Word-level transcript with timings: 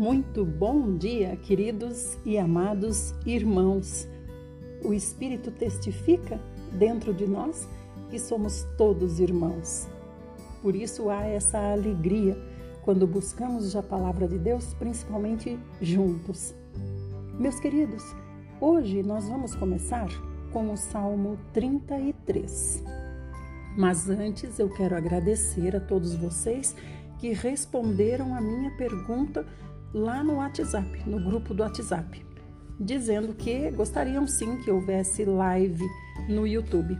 Muito 0.00 0.46
bom 0.46 0.96
dia, 0.96 1.36
queridos 1.36 2.16
e 2.24 2.38
amados 2.38 3.12
irmãos. 3.26 4.08
O 4.82 4.94
Espírito 4.94 5.50
testifica 5.50 6.40
dentro 6.72 7.12
de 7.12 7.26
nós 7.26 7.68
que 8.08 8.18
somos 8.18 8.66
todos 8.78 9.20
irmãos. 9.20 9.86
Por 10.62 10.74
isso 10.74 11.10
há 11.10 11.26
essa 11.26 11.58
alegria 11.58 12.34
quando 12.80 13.06
buscamos 13.06 13.76
a 13.76 13.82
palavra 13.82 14.26
de 14.26 14.38
Deus, 14.38 14.72
principalmente 14.72 15.58
juntos. 15.82 16.54
Meus 17.38 17.60
queridos, 17.60 18.02
hoje 18.58 19.02
nós 19.02 19.28
vamos 19.28 19.54
começar 19.54 20.08
com 20.50 20.72
o 20.72 20.78
Salmo 20.78 21.38
33. 21.52 22.82
Mas 23.76 24.08
antes 24.08 24.58
eu 24.58 24.70
quero 24.70 24.96
agradecer 24.96 25.76
a 25.76 25.80
todos 25.80 26.14
vocês 26.14 26.74
que 27.18 27.34
responderam 27.34 28.34
a 28.34 28.40
minha 28.40 28.70
pergunta 28.78 29.46
lá 29.92 30.22
no 30.22 30.36
WhatsApp, 30.36 31.02
no 31.08 31.20
grupo 31.20 31.52
do 31.52 31.62
WhatsApp, 31.62 32.24
dizendo 32.78 33.34
que 33.34 33.70
gostariam 33.70 34.26
sim 34.26 34.58
que 34.58 34.70
houvesse 34.70 35.24
live 35.24 35.84
no 36.28 36.46
YouTube. 36.46 36.98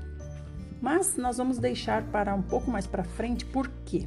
Mas 0.81 1.17
nós 1.17 1.37
vamos 1.37 1.59
deixar 1.59 2.03
para 2.05 2.35
um 2.35 2.43
pouco 2.43 2.71
mais 2.71 2.87
para 2.87 3.05
frente, 3.05 3.45
por 3.45 3.69
quê? 3.85 4.07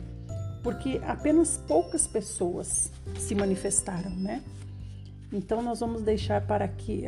Porque 0.64 1.00
apenas 1.06 1.58
poucas 1.68 2.08
pessoas 2.08 2.92
se 3.18 3.36
manifestaram, 3.36 4.12
né? 4.12 4.42
Então 5.32 5.62
nós 5.62 5.80
vamos 5.80 6.04
deixar 6.04 6.46
para 6.46 6.68
que, 6.68 7.06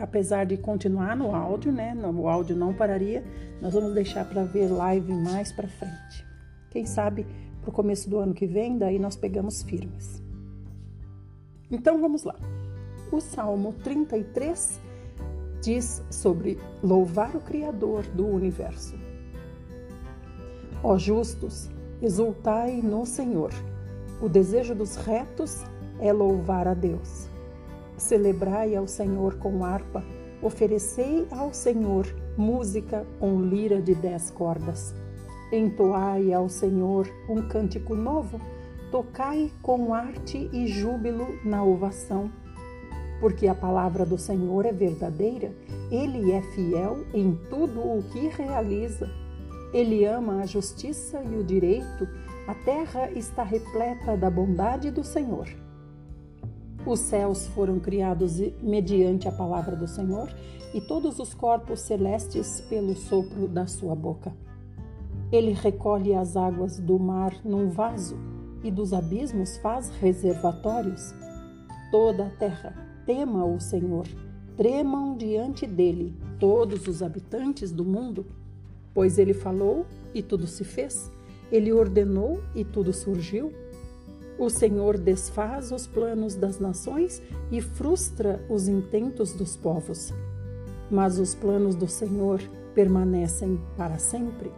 apesar 0.00 0.44
de 0.44 0.56
continuar 0.56 1.16
no 1.16 1.34
áudio, 1.34 1.72
né? 1.72 1.94
O 1.94 2.28
áudio 2.28 2.54
não 2.56 2.72
pararia, 2.72 3.24
nós 3.60 3.74
vamos 3.74 3.92
deixar 3.92 4.24
para 4.24 4.44
ver 4.44 4.68
live 4.68 5.12
mais 5.12 5.50
para 5.52 5.68
frente. 5.68 6.26
Quem 6.70 6.86
sabe 6.86 7.26
para 7.60 7.70
o 7.70 7.72
começo 7.72 8.08
do 8.08 8.18
ano 8.18 8.34
que 8.34 8.46
vem, 8.46 8.78
daí 8.78 8.98
nós 8.98 9.16
pegamos 9.16 9.62
firmes. 9.62 10.22
Então 11.70 12.00
vamos 12.00 12.22
lá. 12.22 12.36
O 13.10 13.20
Salmo 13.20 13.72
33 13.84 14.80
diz 15.60 16.02
sobre 16.10 16.58
louvar 16.82 17.34
o 17.34 17.40
Criador 17.40 18.04
do 18.06 18.26
universo. 18.26 18.94
Ó 20.82 20.96
justos, 20.96 21.68
exultai 22.00 22.80
no 22.82 23.04
Senhor. 23.04 23.50
O 24.20 24.28
desejo 24.28 24.74
dos 24.74 24.96
retos 24.96 25.64
é 26.00 26.12
louvar 26.12 26.68
a 26.68 26.74
Deus. 26.74 27.28
Celebrai 27.96 28.76
ao 28.76 28.86
Senhor 28.86 29.36
com 29.36 29.64
harpa, 29.64 30.04
oferecei 30.42 31.26
ao 31.30 31.52
Senhor 31.52 32.06
música 32.36 33.06
com 33.18 33.40
lira 33.40 33.80
de 33.80 33.94
dez 33.94 34.30
cordas. 34.30 34.94
Entoai 35.50 36.32
ao 36.32 36.48
Senhor 36.48 37.08
um 37.28 37.42
cântico 37.48 37.94
novo 37.94 38.40
tocai 38.96 39.52
com 39.60 39.92
arte 39.92 40.48
e 40.54 40.66
júbilo 40.66 41.38
na 41.44 41.62
ovação. 41.62 42.30
Porque 43.20 43.46
a 43.46 43.54
palavra 43.54 44.06
do 44.06 44.16
Senhor 44.16 44.64
é 44.64 44.72
verdadeira, 44.72 45.54
ele 45.90 46.32
é 46.32 46.40
fiel 46.40 47.04
em 47.12 47.38
tudo 47.50 47.78
o 47.80 48.02
que 48.10 48.28
realiza. 48.28 49.10
Ele 49.70 50.06
ama 50.06 50.40
a 50.40 50.46
justiça 50.46 51.22
e 51.22 51.36
o 51.36 51.44
direito, 51.44 52.08
a 52.48 52.54
terra 52.54 53.10
está 53.10 53.42
repleta 53.42 54.16
da 54.16 54.30
bondade 54.30 54.90
do 54.90 55.04
Senhor. 55.04 55.46
Os 56.86 57.00
céus 57.00 57.46
foram 57.48 57.78
criados 57.78 58.40
mediante 58.62 59.28
a 59.28 59.32
palavra 59.32 59.76
do 59.76 59.86
Senhor 59.86 60.34
e 60.72 60.80
todos 60.80 61.18
os 61.18 61.34
corpos 61.34 61.80
celestes 61.80 62.62
pelo 62.62 62.96
sopro 62.96 63.46
da 63.46 63.66
sua 63.66 63.94
boca. 63.94 64.32
Ele 65.30 65.52
recolhe 65.52 66.14
as 66.14 66.34
águas 66.34 66.78
do 66.78 66.98
mar 66.98 67.34
num 67.44 67.68
vaso 67.68 68.35
e 68.62 68.70
dos 68.70 68.92
abismos 68.92 69.56
faz 69.58 69.90
reservatórios. 70.00 71.14
Toda 71.90 72.26
a 72.26 72.30
terra 72.30 72.86
tema 73.06 73.44
o 73.46 73.60
Senhor, 73.60 74.06
tremam 74.56 75.16
diante 75.16 75.66
dele 75.66 76.12
todos 76.40 76.88
os 76.88 77.02
habitantes 77.02 77.70
do 77.70 77.84
mundo, 77.84 78.26
pois 78.92 79.16
ele 79.16 79.32
falou 79.32 79.86
e 80.12 80.22
tudo 80.22 80.46
se 80.46 80.64
fez, 80.64 81.10
ele 81.50 81.72
ordenou 81.72 82.42
e 82.54 82.64
tudo 82.64 82.92
surgiu. 82.92 83.52
O 84.38 84.50
Senhor 84.50 84.98
desfaz 84.98 85.70
os 85.72 85.86
planos 85.86 86.34
das 86.34 86.58
nações 86.58 87.22
e 87.50 87.60
frustra 87.60 88.44
os 88.50 88.68
intentos 88.68 89.32
dos 89.32 89.56
povos. 89.56 90.12
Mas 90.90 91.18
os 91.18 91.34
planos 91.34 91.74
do 91.74 91.88
Senhor 91.88 92.40
permanecem 92.74 93.58
para 93.76 93.98
sempre 93.98 94.50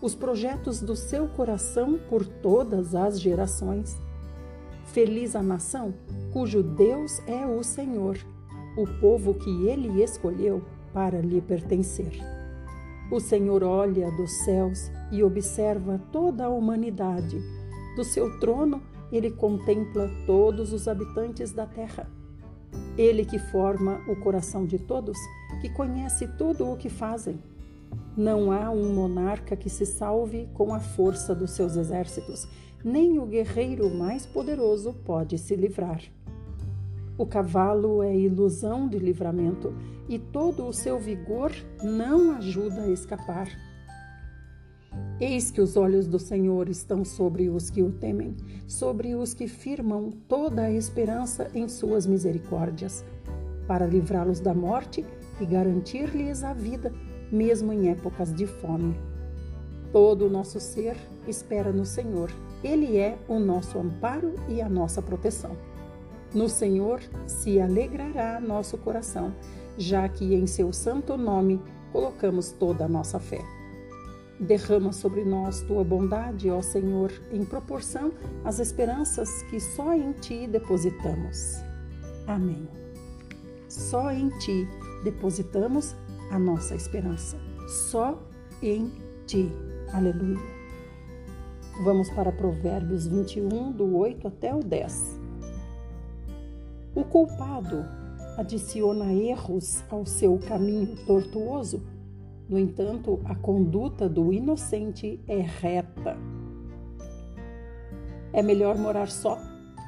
os 0.00 0.14
projetos 0.14 0.80
do 0.80 0.94
seu 0.94 1.26
coração 1.28 1.98
por 2.08 2.26
todas 2.26 2.94
as 2.94 3.20
gerações. 3.20 3.96
Feliz 4.86 5.34
a 5.34 5.42
nação 5.42 5.94
cujo 6.32 6.62
Deus 6.62 7.18
é 7.26 7.46
o 7.46 7.62
Senhor, 7.62 8.18
o 8.76 8.86
povo 9.00 9.34
que 9.34 9.66
ele 9.66 10.02
escolheu 10.02 10.62
para 10.92 11.20
lhe 11.20 11.40
pertencer. 11.40 12.12
O 13.10 13.20
Senhor 13.20 13.62
olha 13.62 14.10
dos 14.10 14.30
céus 14.44 14.90
e 15.12 15.22
observa 15.22 16.00
toda 16.12 16.46
a 16.46 16.48
humanidade. 16.48 17.40
Do 17.94 18.04
seu 18.04 18.38
trono, 18.38 18.82
ele 19.10 19.30
contempla 19.30 20.10
todos 20.26 20.72
os 20.72 20.88
habitantes 20.88 21.52
da 21.52 21.66
terra. 21.66 22.10
Ele 22.98 23.24
que 23.24 23.38
forma 23.38 24.00
o 24.08 24.16
coração 24.16 24.66
de 24.66 24.78
todos, 24.78 25.16
que 25.60 25.70
conhece 25.70 26.26
tudo 26.36 26.70
o 26.70 26.76
que 26.76 26.90
fazem 26.90 27.38
não 28.16 28.50
há 28.50 28.70
um 28.70 28.94
monarca 28.94 29.54
que 29.54 29.68
se 29.68 29.84
salve 29.84 30.48
com 30.54 30.72
a 30.72 30.80
força 30.80 31.34
dos 31.34 31.50
seus 31.50 31.76
exércitos, 31.76 32.48
nem 32.82 33.18
o 33.18 33.26
guerreiro 33.26 33.94
mais 33.94 34.24
poderoso 34.24 34.94
pode 35.04 35.36
se 35.36 35.54
livrar. 35.54 36.00
O 37.18 37.26
cavalo 37.26 38.02
é 38.02 38.14
ilusão 38.14 38.88
de 38.88 38.98
livramento 38.98 39.74
e 40.08 40.18
todo 40.18 40.66
o 40.66 40.72
seu 40.72 40.98
vigor 40.98 41.52
não 41.82 42.36
ajuda 42.36 42.82
a 42.82 42.90
escapar. 42.90 43.48
Eis 45.18 45.50
que 45.50 45.60
os 45.60 45.76
olhos 45.76 46.06
do 46.06 46.18
Senhor 46.18 46.68
estão 46.68 47.04
sobre 47.04 47.48
os 47.48 47.70
que 47.70 47.82
o 47.82 47.90
temem, 47.90 48.36
sobre 48.66 49.14
os 49.14 49.34
que 49.34 49.48
firmam 49.48 50.10
toda 50.28 50.62
a 50.62 50.70
esperança 50.70 51.50
em 51.54 51.68
suas 51.68 52.06
misericórdias, 52.06 53.04
para 53.66 53.86
livrá-los 53.86 54.40
da 54.40 54.54
morte 54.54 55.04
e 55.40 55.46
garantir-lhes 55.46 56.44
a 56.44 56.52
vida 56.52 56.92
mesmo 57.30 57.72
em 57.72 57.90
épocas 57.90 58.32
de 58.34 58.46
fome. 58.46 58.98
Todo 59.92 60.26
o 60.26 60.30
nosso 60.30 60.60
ser 60.60 60.96
espera 61.26 61.72
no 61.72 61.84
Senhor. 61.84 62.30
Ele 62.62 62.96
é 62.96 63.18
o 63.28 63.38
nosso 63.38 63.78
amparo 63.78 64.34
e 64.48 64.60
a 64.60 64.68
nossa 64.68 65.00
proteção. 65.00 65.56
No 66.34 66.48
Senhor 66.48 67.00
se 67.26 67.60
alegrará 67.60 68.40
nosso 68.40 68.76
coração, 68.76 69.32
já 69.78 70.08
que 70.08 70.34
em 70.34 70.46
seu 70.46 70.72
santo 70.72 71.16
nome 71.16 71.60
colocamos 71.92 72.50
toda 72.52 72.84
a 72.84 72.88
nossa 72.88 73.18
fé. 73.18 73.40
Derrama 74.38 74.92
sobre 74.92 75.24
nós 75.24 75.62
tua 75.62 75.82
bondade, 75.82 76.50
ó 76.50 76.60
Senhor, 76.60 77.10
em 77.32 77.42
proporção 77.44 78.12
às 78.44 78.58
esperanças 78.58 79.42
que 79.44 79.58
só 79.58 79.94
em 79.94 80.12
ti 80.12 80.46
depositamos. 80.46 81.56
Amém. 82.26 82.68
Só 83.68 84.10
em 84.10 84.28
ti 84.40 84.68
depositamos 85.04 85.96
a 86.30 86.38
nossa 86.38 86.74
esperança. 86.74 87.38
Só 87.66 88.18
em 88.62 88.90
Ti. 89.26 89.50
Aleluia. 89.92 90.56
Vamos 91.84 92.08
para 92.10 92.32
Provérbios 92.32 93.06
21, 93.06 93.72
do 93.72 93.96
8 93.96 94.28
até 94.28 94.54
o 94.54 94.60
10. 94.60 95.20
O 96.94 97.04
culpado 97.04 97.84
adiciona 98.38 99.12
erros 99.12 99.84
ao 99.90 100.06
seu 100.06 100.38
caminho 100.38 100.96
tortuoso, 101.06 101.82
no 102.48 102.58
entanto, 102.58 103.20
a 103.24 103.34
conduta 103.34 104.08
do 104.08 104.32
inocente 104.32 105.20
é 105.26 105.40
reta. 105.40 106.16
É 108.32 108.40
melhor 108.40 108.78
morar 108.78 109.08
só, 109.08 109.38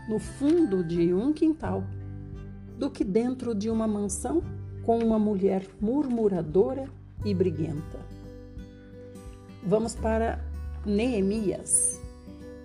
no 0.09 0.19
fundo 0.19 0.83
de 0.83 1.15
um 1.15 1.33
quintal, 1.33 1.85
do 2.77 2.91
que 2.91 3.05
dentro 3.05 3.55
de 3.55 3.71
uma 3.71 3.87
mansão 3.87 4.43
com 4.89 4.97
uma 5.01 5.19
mulher 5.19 5.67
murmuradora 5.79 6.89
e 7.23 7.35
briguenta. 7.35 7.99
Vamos 9.63 9.95
para 9.95 10.43
Neemias. 10.87 12.01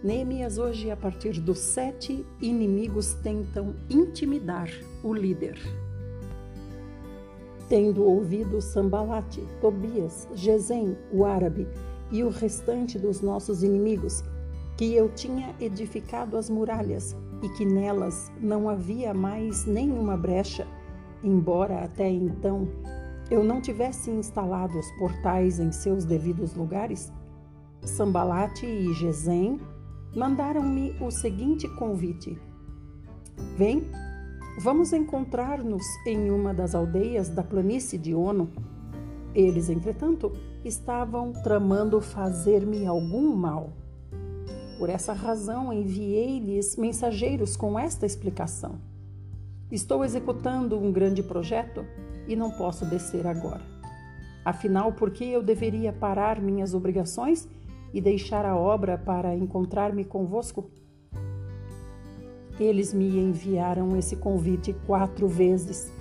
Neemias, 0.02 0.58
hoje, 0.58 0.90
a 0.90 0.96
partir 0.96 1.42
dos 1.42 1.60
sete 1.60 2.26
inimigos, 2.42 3.14
tentam 3.16 3.76
intimidar 3.90 4.70
o 5.04 5.14
líder. 5.14 5.60
Tendo 7.68 8.06
ouvido 8.06 8.62
Sambalate, 8.62 9.44
Tobias, 9.60 10.26
Gesem, 10.34 10.96
o 11.12 11.26
árabe, 11.26 11.68
e 12.10 12.24
o 12.24 12.30
restante 12.30 12.98
dos 12.98 13.20
nossos 13.20 13.64
inimigos, 13.64 14.24
que 14.78 14.94
eu 14.94 15.10
tinha 15.10 15.54
edificado 15.60 16.38
as 16.38 16.50
muralhas 16.50 17.18
e 17.42 17.50
que 17.50 17.66
nelas 17.66 18.32
não 18.40 18.70
havia 18.70 19.14
mais 19.14 19.66
nenhuma 19.66 20.16
brecha, 20.16 20.66
Embora 21.24 21.86
até 21.86 22.10
então 22.10 22.68
eu 23.32 23.44
não 23.44 23.62
tivesse 23.62 24.12
instalado 24.12 24.78
os 24.78 24.92
portais 25.00 25.60
em 25.60 25.72
seus 25.72 26.04
devidos 26.04 26.54
lugares, 26.54 27.12
Sambalate 27.82 28.66
e 28.66 28.94
Gesem 28.94 29.60
mandaram-me 30.16 30.96
o 31.02 31.10
seguinte 31.10 31.68
convite: 31.76 32.38
Vem, 33.58 33.84
vamos 34.60 34.94
encontrar-nos 34.94 35.84
em 36.06 36.30
uma 36.30 36.54
das 36.54 36.76
aldeias 36.76 37.30
da 37.30 37.44
planície 37.44 37.98
de 37.98 38.14
Ono. 38.14 38.50
Eles, 39.34 39.70
entretanto, 39.70 40.32
estavam 40.64 41.34
tramando 41.34 42.00
fazer-me 42.00 42.86
algum 42.86 43.36
mal. 43.36 43.74
Por 44.78 44.90
essa 44.90 45.14
razão, 45.14 45.74
enviei-lhes 45.74 46.76
mensageiros 46.78 47.56
com 47.56 47.80
esta 47.80 48.06
explicação: 48.06 48.76
Estou 49.74 50.06
executando 50.06 50.78
um 50.78 50.92
grande 50.92 51.24
projeto 51.24 51.84
e 52.28 52.36
não 52.36 52.52
posso 52.52 52.86
descer 52.86 53.26
agora. 53.26 53.66
Afinal, 54.46 54.94
por 54.94 55.10
que 55.10 55.28
eu 55.28 55.42
deveria 55.42 55.92
parar 55.92 56.40
minhas 56.40 56.76
obrigações 56.76 57.50
e 57.92 58.00
deixar 58.00 58.46
a 58.46 58.56
obra 58.56 59.00
para 59.00 59.36
encontrar-me 59.36 60.06
convosco? 60.06 60.70
Eles 62.60 62.94
me 62.94 63.18
enviaram 63.18 63.98
esse 63.98 64.16
convite 64.16 64.76
quatro 64.86 65.28
vezes 65.28 65.92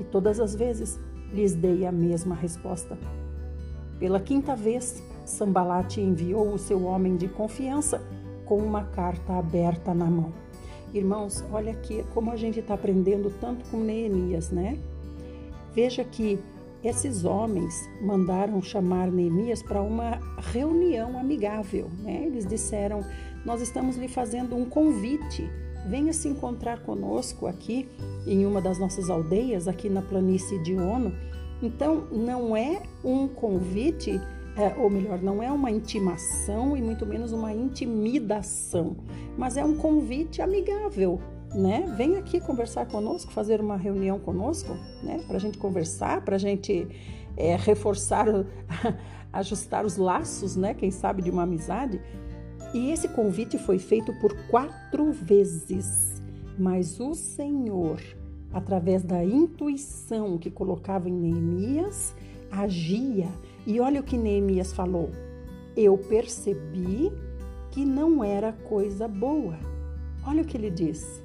e 0.00 0.02
todas 0.02 0.40
as 0.40 0.56
vezes 0.56 0.98
lhes 1.32 1.54
dei 1.54 1.86
a 1.86 1.92
mesma 1.92 2.34
resposta. 2.34 2.98
Pela 4.00 4.18
quinta 4.18 4.56
vez, 4.56 5.00
Sambalate 5.24 6.00
enviou 6.00 6.52
o 6.52 6.58
seu 6.58 6.82
homem 6.82 7.16
de 7.16 7.28
confiança 7.28 8.02
com 8.44 8.56
uma 8.56 8.82
carta 8.86 9.34
aberta 9.34 9.94
na 9.94 10.06
mão. 10.06 10.49
Irmãos, 10.92 11.44
olha 11.52 11.72
aqui 11.72 12.04
como 12.12 12.32
a 12.32 12.36
gente 12.36 12.58
está 12.58 12.74
aprendendo 12.74 13.32
tanto 13.40 13.64
com 13.70 13.78
Neemias, 13.78 14.50
né? 14.50 14.76
Veja 15.72 16.02
que 16.02 16.38
esses 16.82 17.24
homens 17.24 17.88
mandaram 18.00 18.60
chamar 18.60 19.10
Neemias 19.10 19.62
para 19.62 19.80
uma 19.80 20.18
reunião 20.52 21.18
amigável, 21.18 21.88
né? 22.02 22.24
Eles 22.26 22.44
disseram: 22.44 23.04
Nós 23.44 23.60
estamos 23.60 23.96
lhe 23.96 24.08
fazendo 24.08 24.56
um 24.56 24.64
convite. 24.64 25.48
Venha 25.86 26.12
se 26.12 26.28
encontrar 26.28 26.80
conosco 26.80 27.46
aqui 27.46 27.88
em 28.26 28.44
uma 28.44 28.60
das 28.60 28.78
nossas 28.78 29.08
aldeias, 29.08 29.68
aqui 29.68 29.88
na 29.88 30.02
planície 30.02 30.58
de 30.62 30.74
Ono. 30.74 31.14
Então, 31.62 32.06
não 32.10 32.56
é 32.56 32.82
um 33.04 33.28
convite 33.28 34.20
é, 34.56 34.74
ou 34.76 34.90
melhor, 34.90 35.22
não 35.22 35.42
é 35.42 35.50
uma 35.50 35.70
intimação 35.70 36.76
e 36.76 36.82
muito 36.82 37.06
menos 37.06 37.32
uma 37.32 37.52
intimidação, 37.52 38.96
mas 39.38 39.56
é 39.56 39.64
um 39.64 39.76
convite 39.76 40.42
amigável, 40.42 41.20
né? 41.54 41.92
Vem 41.96 42.16
aqui 42.16 42.40
conversar 42.40 42.86
conosco, 42.86 43.32
fazer 43.32 43.60
uma 43.60 43.76
reunião 43.76 44.18
conosco, 44.18 44.76
né? 45.02 45.20
Para 45.26 45.36
a 45.36 45.40
gente 45.40 45.56
conversar, 45.56 46.24
para 46.24 46.36
a 46.36 46.38
gente 46.38 46.86
é, 47.36 47.56
reforçar, 47.56 48.26
ajustar 49.32 49.84
os 49.84 49.96
laços, 49.96 50.56
né? 50.56 50.74
Quem 50.74 50.90
sabe 50.90 51.22
de 51.22 51.30
uma 51.30 51.44
amizade. 51.44 52.00
E 52.74 52.90
esse 52.90 53.08
convite 53.08 53.58
foi 53.58 53.78
feito 53.78 54.12
por 54.20 54.36
quatro 54.48 55.10
vezes, 55.12 56.22
mas 56.58 57.00
o 57.00 57.14
Senhor, 57.14 58.00
através 58.52 59.02
da 59.02 59.24
intuição 59.24 60.38
que 60.38 60.50
colocava 60.50 61.08
em 61.08 61.12
Neemias, 61.12 62.14
agia 62.50 63.28
e 63.66 63.80
olha 63.80 64.00
o 64.00 64.04
que 64.04 64.16
Neemias 64.16 64.72
falou: 64.72 65.10
Eu 65.76 65.96
percebi 65.96 67.12
que 67.70 67.84
não 67.84 68.24
era 68.24 68.52
coisa 68.52 69.06
boa. 69.06 69.58
Olha 70.26 70.42
o 70.42 70.44
que 70.44 70.56
ele 70.56 70.70
diz. 70.70 71.22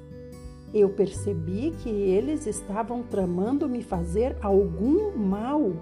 Eu 0.72 0.90
percebi 0.90 1.72
que 1.82 1.88
eles 1.88 2.46
estavam 2.46 3.02
tramando 3.02 3.68
me 3.68 3.82
fazer 3.82 4.36
algum 4.42 5.16
mal. 5.16 5.72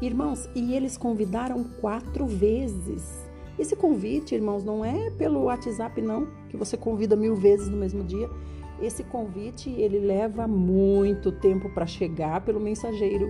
Irmãos, 0.00 0.48
e 0.54 0.74
eles 0.74 0.96
convidaram 0.96 1.64
quatro 1.64 2.26
vezes. 2.26 3.26
Esse 3.58 3.76
convite, 3.76 4.34
irmãos, 4.34 4.64
não 4.64 4.84
é 4.84 5.10
pelo 5.10 5.44
WhatsApp, 5.44 6.00
não, 6.02 6.26
que 6.48 6.56
você 6.56 6.76
convida 6.76 7.14
mil 7.14 7.36
vezes 7.36 7.68
no 7.68 7.76
mesmo 7.76 8.02
dia. 8.02 8.28
Esse 8.82 9.04
convite 9.04 9.70
ele 9.70 10.00
leva 10.00 10.48
muito 10.48 11.30
tempo 11.30 11.70
para 11.70 11.86
chegar 11.86 12.40
pelo 12.44 12.60
mensageiro. 12.60 13.28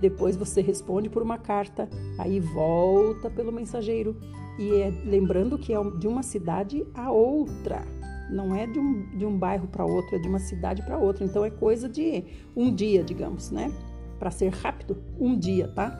Depois 0.00 0.36
você 0.36 0.60
responde 0.60 1.08
por 1.08 1.22
uma 1.22 1.38
carta, 1.38 1.88
aí 2.18 2.40
volta 2.40 3.30
pelo 3.30 3.52
mensageiro. 3.52 4.16
E 4.58 4.70
é, 4.72 4.90
lembrando 5.04 5.58
que 5.58 5.72
é 5.72 5.82
de 5.98 6.06
uma 6.06 6.22
cidade 6.22 6.86
a 6.94 7.10
outra, 7.10 7.84
não 8.30 8.54
é 8.54 8.66
de 8.66 8.78
um, 8.78 9.16
de 9.16 9.26
um 9.26 9.38
bairro 9.38 9.68
para 9.68 9.84
outro, 9.84 10.16
é 10.16 10.18
de 10.18 10.28
uma 10.28 10.38
cidade 10.38 10.82
para 10.82 10.98
outra. 10.98 11.24
Então 11.24 11.44
é 11.44 11.50
coisa 11.50 11.88
de 11.88 12.24
um 12.56 12.74
dia, 12.74 13.02
digamos, 13.02 13.50
né? 13.50 13.72
Para 14.18 14.30
ser 14.30 14.50
rápido, 14.50 14.96
um 15.18 15.38
dia, 15.38 15.68
tá? 15.68 15.90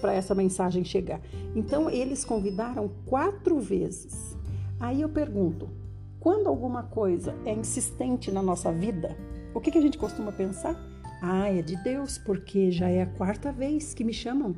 Para 0.00 0.12
essa 0.12 0.34
mensagem 0.34 0.84
chegar. 0.84 1.20
Então 1.54 1.90
eles 1.90 2.24
convidaram 2.24 2.90
quatro 3.06 3.58
vezes. 3.58 4.36
Aí 4.78 5.00
eu 5.00 5.08
pergunto: 5.08 5.68
quando 6.20 6.48
alguma 6.48 6.82
coisa 6.82 7.34
é 7.44 7.52
insistente 7.52 8.30
na 8.30 8.42
nossa 8.42 8.72
vida, 8.72 9.16
o 9.54 9.60
que, 9.60 9.70
que 9.70 9.78
a 9.78 9.82
gente 9.82 9.98
costuma 9.98 10.32
pensar? 10.32 10.76
Ah, 11.20 11.48
é 11.48 11.62
de 11.62 11.76
Deus, 11.76 12.18
porque 12.18 12.70
já 12.70 12.88
é 12.88 13.02
a 13.02 13.06
quarta 13.06 13.50
vez 13.50 13.94
que 13.94 14.04
me 14.04 14.12
chamam. 14.12 14.54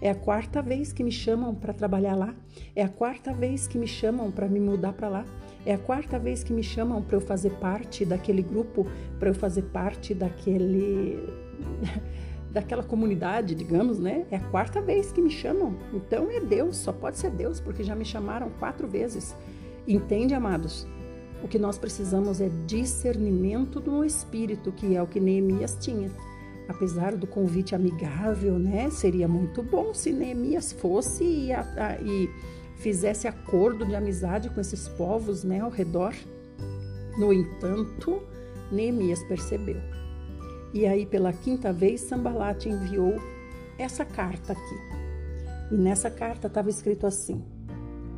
É 0.00 0.10
a 0.10 0.14
quarta 0.14 0.60
vez 0.60 0.92
que 0.92 1.02
me 1.02 1.12
chamam 1.12 1.54
para 1.54 1.72
trabalhar 1.72 2.14
lá. 2.14 2.34
É 2.76 2.82
a 2.82 2.88
quarta 2.88 3.32
vez 3.32 3.66
que 3.66 3.78
me 3.78 3.86
chamam 3.86 4.30
para 4.30 4.48
me 4.48 4.60
mudar 4.60 4.92
para 4.92 5.08
lá. 5.08 5.24
É 5.64 5.74
a 5.74 5.78
quarta 5.78 6.18
vez 6.18 6.44
que 6.44 6.52
me 6.52 6.62
chamam 6.62 7.00
para 7.00 7.16
eu 7.16 7.20
fazer 7.20 7.50
parte 7.52 8.04
daquele 8.04 8.42
grupo, 8.42 8.86
para 9.18 9.30
eu 9.30 9.34
fazer 9.34 9.62
parte 9.62 10.12
daquele 10.12 11.18
daquela 12.50 12.82
comunidade, 12.82 13.54
digamos, 13.54 13.98
né? 13.98 14.26
É 14.30 14.36
a 14.36 14.40
quarta 14.40 14.82
vez 14.82 15.10
que 15.10 15.22
me 15.22 15.30
chamam. 15.30 15.74
Então 15.94 16.30
é 16.30 16.40
Deus, 16.40 16.76
só 16.76 16.92
pode 16.92 17.16
ser 17.16 17.30
Deus, 17.30 17.60
porque 17.60 17.82
já 17.82 17.94
me 17.94 18.04
chamaram 18.04 18.50
quatro 18.58 18.86
vezes. 18.86 19.34
Entende, 19.88 20.34
amados? 20.34 20.86
O 21.42 21.48
que 21.48 21.58
nós 21.58 21.76
precisamos 21.76 22.40
é 22.40 22.48
discernimento 22.66 23.80
do 23.80 24.04
espírito, 24.04 24.70
que 24.70 24.94
é 24.96 25.02
o 25.02 25.06
que 25.06 25.18
Neemias 25.18 25.76
tinha. 25.80 26.10
Apesar 26.68 27.16
do 27.16 27.26
convite 27.26 27.74
amigável, 27.74 28.58
né? 28.58 28.88
Seria 28.90 29.26
muito 29.26 29.62
bom 29.62 29.92
se 29.92 30.12
Neemias 30.12 30.72
fosse 30.72 31.24
e, 31.24 31.52
a, 31.52 31.60
a, 31.60 32.00
e 32.00 32.30
fizesse 32.76 33.26
acordo 33.26 33.84
de 33.84 33.94
amizade 33.94 34.48
com 34.50 34.60
esses 34.60 34.88
povos, 34.88 35.42
né, 35.42 35.60
ao 35.60 35.70
redor. 35.70 36.14
No 37.18 37.32
entanto, 37.32 38.22
Neemias 38.70 39.22
percebeu. 39.24 39.80
E 40.72 40.86
aí, 40.86 41.04
pela 41.04 41.32
quinta 41.32 41.72
vez, 41.72 42.00
Sambalat 42.02 42.66
enviou 42.66 43.16
essa 43.78 44.04
carta 44.04 44.52
aqui. 44.52 45.02
E 45.70 45.76
nessa 45.76 46.10
carta 46.10 46.46
estava 46.46 46.70
escrito 46.70 47.06
assim: 47.06 47.42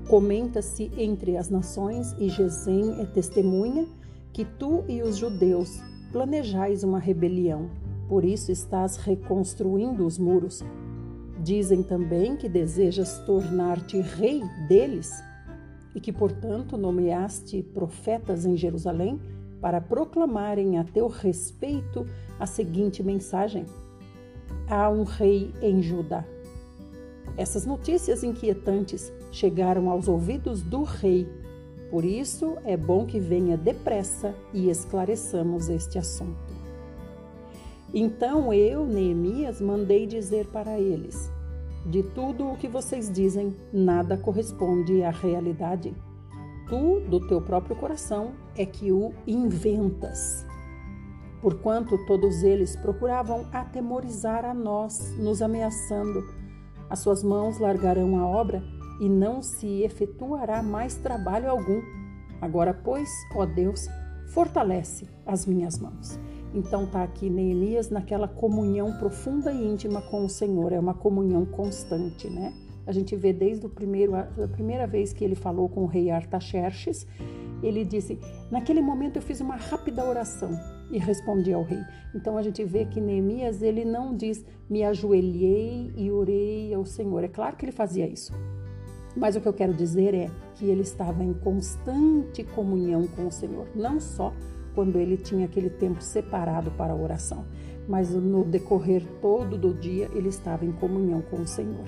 Comenta-se 0.08 0.90
entre 0.98 1.36
as 1.36 1.48
nações 1.48 2.14
e 2.18 2.28
Gesem 2.28 3.00
é 3.00 3.06
testemunha 3.06 3.86
que 4.34 4.44
tu 4.44 4.84
e 4.86 5.02
os 5.02 5.16
judeus 5.16 5.80
planejais 6.12 6.84
uma 6.84 6.98
rebelião, 6.98 7.70
por 8.08 8.22
isso 8.22 8.52
estás 8.52 8.98
reconstruindo 8.98 10.06
os 10.06 10.18
muros. 10.18 10.62
Dizem 11.42 11.82
também 11.82 12.36
que 12.36 12.48
desejas 12.48 13.18
tornar-te 13.20 14.00
rei 14.00 14.42
deles 14.68 15.10
e 15.94 16.00
que, 16.00 16.12
portanto, 16.12 16.76
nomeaste 16.76 17.62
profetas 17.62 18.44
em 18.44 18.56
Jerusalém 18.56 19.18
para 19.60 19.80
proclamarem 19.80 20.78
a 20.78 20.84
teu 20.84 21.08
respeito 21.08 22.06
a 22.38 22.46
seguinte 22.46 23.02
mensagem: 23.02 23.64
Há 24.68 24.90
um 24.90 25.02
rei 25.02 25.50
em 25.62 25.82
Judá. 25.82 26.24
Essas 27.36 27.64
notícias 27.64 28.22
inquietantes 28.22 29.12
chegaram 29.34 29.90
aos 29.90 30.06
ouvidos 30.06 30.62
do 30.62 30.84
rei. 30.84 31.28
Por 31.90 32.04
isso 32.04 32.56
é 32.64 32.76
bom 32.76 33.04
que 33.04 33.18
venha 33.18 33.56
depressa 33.56 34.34
e 34.52 34.70
esclareçamos 34.70 35.68
este 35.68 35.98
assunto. 35.98 36.54
Então 37.92 38.52
eu, 38.52 38.86
Neemias, 38.86 39.60
mandei 39.60 40.06
dizer 40.06 40.46
para 40.46 40.78
eles: 40.78 41.30
De 41.84 42.02
tudo 42.02 42.48
o 42.48 42.56
que 42.56 42.68
vocês 42.68 43.10
dizem, 43.10 43.54
nada 43.72 44.16
corresponde 44.16 45.02
à 45.02 45.10
realidade. 45.10 45.94
Tu, 46.68 47.00
do 47.08 47.26
teu 47.26 47.42
próprio 47.42 47.76
coração, 47.76 48.32
é 48.56 48.64
que 48.64 48.90
o 48.90 49.12
inventas. 49.26 50.46
Porquanto 51.42 51.98
todos 52.06 52.42
eles 52.42 52.74
procuravam 52.76 53.46
atemorizar 53.52 54.44
a 54.44 54.54
nós, 54.54 55.14
nos 55.18 55.42
ameaçando. 55.42 56.24
As 56.88 57.00
suas 57.00 57.22
mãos 57.22 57.58
largarão 57.58 58.18
a 58.18 58.26
obra 58.26 58.62
e 59.00 59.08
não 59.08 59.42
se 59.42 59.82
efetuará 59.82 60.62
mais 60.62 60.96
trabalho 60.96 61.50
algum. 61.50 61.80
Agora, 62.40 62.74
pois, 62.74 63.08
ó 63.34 63.44
Deus, 63.46 63.88
fortalece 64.26 65.08
as 65.26 65.46
minhas 65.46 65.78
mãos. 65.78 66.18
Então 66.54 66.86
tá 66.86 67.02
aqui 67.02 67.28
Neemias 67.28 67.90
naquela 67.90 68.28
comunhão 68.28 68.96
profunda 68.98 69.52
e 69.52 69.66
íntima 69.66 70.00
com 70.02 70.24
o 70.24 70.28
Senhor, 70.28 70.72
é 70.72 70.78
uma 70.78 70.94
comunhão 70.94 71.44
constante, 71.44 72.30
né? 72.30 72.52
A 72.86 72.92
gente 72.92 73.16
vê 73.16 73.32
desde 73.32 73.66
o 73.66 73.68
primeiro, 73.68 74.14
a 74.14 74.48
primeira 74.52 74.86
vez 74.86 75.12
que 75.12 75.24
ele 75.24 75.34
falou 75.34 75.68
com 75.68 75.82
o 75.82 75.86
rei 75.86 76.10
Artaxerxes, 76.10 77.06
ele 77.62 77.84
disse: 77.84 78.18
Naquele 78.50 78.82
momento 78.82 79.16
eu 79.16 79.22
fiz 79.22 79.40
uma 79.40 79.56
rápida 79.56 80.04
oração 80.04 80.50
e 80.90 80.98
respondi 80.98 81.52
ao 81.52 81.62
rei. 81.62 81.80
Então 82.14 82.36
a 82.36 82.42
gente 82.42 82.62
vê 82.62 82.84
que 82.84 83.00
Neemias 83.00 83.62
ele 83.62 83.84
não 83.84 84.14
diz: 84.14 84.44
Me 84.68 84.84
ajoelhei 84.84 85.92
e 85.96 86.10
orei 86.10 86.74
ao 86.74 86.84
Senhor. 86.84 87.24
É 87.24 87.28
claro 87.28 87.56
que 87.56 87.64
ele 87.64 87.72
fazia 87.72 88.06
isso, 88.06 88.32
Mas 89.16 89.36
o 89.36 89.40
que 89.40 89.46
eu 89.46 89.52
quero 89.52 89.72
dizer 89.72 90.14
é 90.14 90.30
que 90.54 90.66
ele 90.66 90.82
estava 90.82 91.22
em 91.22 91.32
constante 91.32 92.42
comunhão 92.42 93.06
com 93.06 93.26
o 93.26 93.32
Senhor, 93.32 93.66
não 93.74 94.00
só 94.00 94.32
quando 94.74 94.98
ele 94.98 95.16
tinha 95.16 95.46
aquele 95.46 95.70
tempo 95.70 96.02
separado 96.02 96.70
para 96.72 96.92
a 96.92 96.96
oração, 96.96 97.44
mas 97.88 98.10
no 98.10 98.44
decorrer 98.44 99.04
todo 99.20 99.56
do 99.56 99.72
dia 99.72 100.10
ele 100.12 100.28
estava 100.28 100.64
em 100.64 100.72
comunhão 100.72 101.22
com 101.22 101.36
o 101.36 101.46
Senhor. 101.46 101.86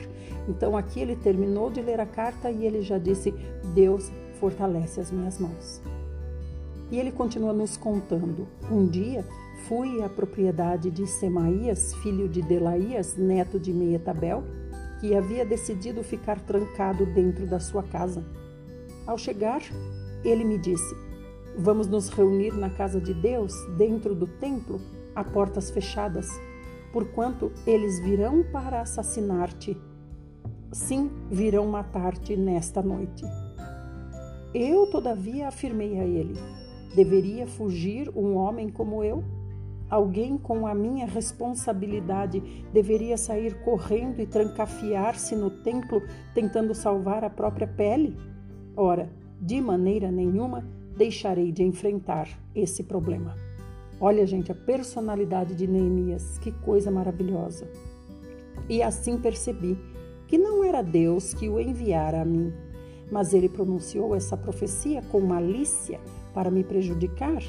Então 0.49 0.77
aqui 0.77 1.01
ele 1.01 1.17
terminou 1.17 1.71
de 1.71 1.81
ler 1.81 2.01
a 2.01 2.07
carta 2.07 2.51
e 2.51 2.65
ele 2.65 2.83
já 2.83 2.99
disse: 2.99 3.35
Deus 3.75 4.11
fortalece 4.39 5.01
as 5.01 5.11
minhas 5.11 5.39
mãos. 5.39 5.83
E 6.91 6.99
ele 6.99 7.11
continua 7.11 7.53
nos 7.53 7.77
contando: 7.77 8.47
Um 8.71 8.87
dia 8.87 9.25
fui 9.67 10.03
à 10.03 10.09
propriedade 10.09 10.91
de 10.91 11.07
Semaías, 11.07 11.95
filho 11.97 12.29
de 12.29 12.43
Delaías, 12.43 13.17
neto 13.17 13.59
de 13.59 13.73
Meetabel, 13.73 14.45
que 15.01 15.15
havia 15.15 15.45
decidido 15.45 16.03
ficar 16.03 16.41
trancado 16.41 17.07
dentro 17.07 17.47
da 17.47 17.61
sua 17.61 17.83
casa. 17.83 18.25
Ao 19.07 19.17
chegar, 19.17 19.63
ele 20.25 20.45
me 20.45 20.59
disse: 20.59 20.95
Vamos 21.59 21.87
nos 21.87 22.09
reunir 22.09 22.53
na 22.53 22.71
casa 22.71 23.01
de 23.01 23.15
Deus, 23.15 23.53
dentro 23.77 24.15
do 24.15 24.27
templo, 24.27 24.81
a 25.15 25.25
portas 25.25 25.71
fechadas, 25.71 26.29
porquanto 26.93 27.53
eles 27.67 27.99
virão 28.01 28.43
para 28.53 28.81
assassinar-te. 28.81 29.77
Sim, 30.73 31.11
virão 31.31 31.67
matar-te 31.67 32.37
nesta 32.37 32.83
noite. 32.83 33.25
Eu, 34.53 34.87
todavia, 34.91 35.49
afirmei 35.49 35.99
a 35.99 36.05
ele: 36.05 36.35
Deveria 36.95 37.47
fugir 37.47 38.11
um 38.15 38.37
homem 38.37 38.69
como 38.69 39.03
eu? 39.05 39.25
Alguém 39.89 40.37
com 40.37 40.67
a 40.67 40.75
minha 40.75 41.07
responsabilidade 41.07 42.41
deveria 42.73 43.17
sair 43.17 43.55
correndo 43.63 44.21
e 44.21 44.27
trancafiar-se 44.27 45.37
no 45.37 45.49
templo 45.49 46.03
tentando 46.35 46.75
salvar 46.75 47.23
a 47.23 47.31
própria 47.31 47.69
pele? 47.69 48.17
Ora, 48.77 49.09
de 49.41 49.61
maneira 49.61 50.11
nenhuma 50.11 50.65
deixarei 50.97 51.53
de 51.53 51.63
enfrentar 51.63 52.29
esse 52.55 52.83
problema. 52.83 53.37
Olha, 54.01 54.27
gente, 54.27 54.51
a 54.51 54.55
personalidade 54.55 55.55
de 55.55 55.67
Neemias, 55.67 56.39
que 56.39 56.51
coisa 56.51 56.91
maravilhosa. 56.91 57.69
E 58.69 58.83
assim 58.83 59.17
percebi 59.19 59.79
que 60.27 60.37
não 60.37 60.65
era 60.65 60.83
Deus 60.83 61.33
que 61.33 61.49
o 61.49 61.61
enviara 61.61 62.23
a 62.23 62.25
mim, 62.25 62.53
mas 63.11 63.33
ele 63.33 63.49
pronunciou 63.49 64.17
essa 64.17 64.37
profecia 64.37 65.01
com 65.03 65.21
malícia 65.21 66.01
para 66.35 66.51
me 66.51 66.65
prejudicar 66.65 67.41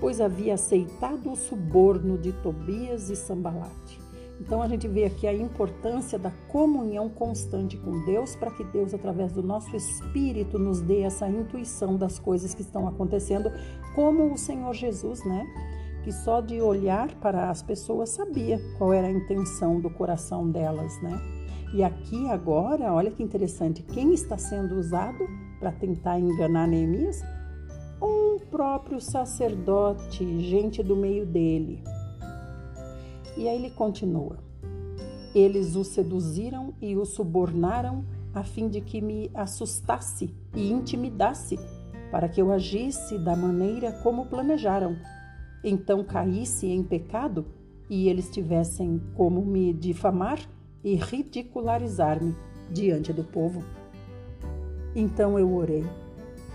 pois 0.00 0.20
havia 0.20 0.54
aceitado 0.54 1.30
o 1.30 1.36
suborno 1.36 2.16
de 2.16 2.32
Tobias 2.32 3.10
e 3.10 3.16
Sambalate. 3.16 4.00
Então 4.40 4.62
a 4.62 4.68
gente 4.68 4.88
vê 4.88 5.04
aqui 5.04 5.26
a 5.26 5.34
importância 5.34 6.18
da 6.18 6.30
comunhão 6.48 7.10
constante 7.10 7.76
com 7.76 8.02
Deus 8.06 8.34
para 8.34 8.50
que 8.50 8.64
Deus, 8.64 8.94
através 8.94 9.32
do 9.32 9.42
nosso 9.42 9.76
espírito, 9.76 10.58
nos 10.58 10.80
dê 10.80 11.02
essa 11.02 11.28
intuição 11.28 11.96
das 11.96 12.18
coisas 12.18 12.54
que 12.54 12.62
estão 12.62 12.88
acontecendo, 12.88 13.52
como 13.94 14.32
o 14.32 14.38
Senhor 14.38 14.72
Jesus, 14.72 15.22
né? 15.24 15.46
Que 16.02 16.10
só 16.10 16.40
de 16.40 16.58
olhar 16.62 17.14
para 17.16 17.50
as 17.50 17.62
pessoas 17.62 18.08
sabia 18.08 18.58
qual 18.78 18.94
era 18.94 19.08
a 19.08 19.12
intenção 19.12 19.78
do 19.78 19.90
coração 19.90 20.50
delas, 20.50 21.00
né? 21.02 21.20
E 21.74 21.84
aqui 21.84 22.28
agora, 22.30 22.92
olha 22.94 23.10
que 23.10 23.22
interessante, 23.22 23.82
quem 23.82 24.14
está 24.14 24.38
sendo 24.38 24.76
usado 24.76 25.28
para 25.60 25.70
tentar 25.70 26.18
enganar 26.18 26.66
Neemias? 26.66 27.22
Próprio 28.50 29.00
sacerdote, 29.00 30.40
gente 30.40 30.82
do 30.82 30.96
meio 30.96 31.24
dele. 31.24 31.82
E 33.36 33.48
aí 33.48 33.56
ele 33.56 33.70
continua: 33.70 34.38
Eles 35.34 35.76
o 35.76 35.84
seduziram 35.84 36.74
e 36.80 36.96
o 36.96 37.04
subornaram 37.04 38.04
a 38.34 38.42
fim 38.42 38.68
de 38.68 38.80
que 38.80 39.00
me 39.00 39.30
assustasse 39.34 40.34
e 40.54 40.70
intimidasse, 40.70 41.58
para 42.10 42.28
que 42.28 42.40
eu 42.40 42.52
agisse 42.52 43.18
da 43.18 43.36
maneira 43.36 43.92
como 44.02 44.26
planejaram. 44.26 44.96
Então 45.62 46.04
caísse 46.04 46.66
em 46.66 46.82
pecado 46.82 47.46
e 47.88 48.08
eles 48.08 48.30
tivessem 48.30 49.00
como 49.14 49.44
me 49.44 49.72
difamar 49.72 50.38
e 50.82 50.94
ridicularizar-me 50.94 52.34
diante 52.70 53.12
do 53.12 53.24
povo. 53.24 53.62
Então 54.94 55.38
eu 55.38 55.54
orei 55.54 55.84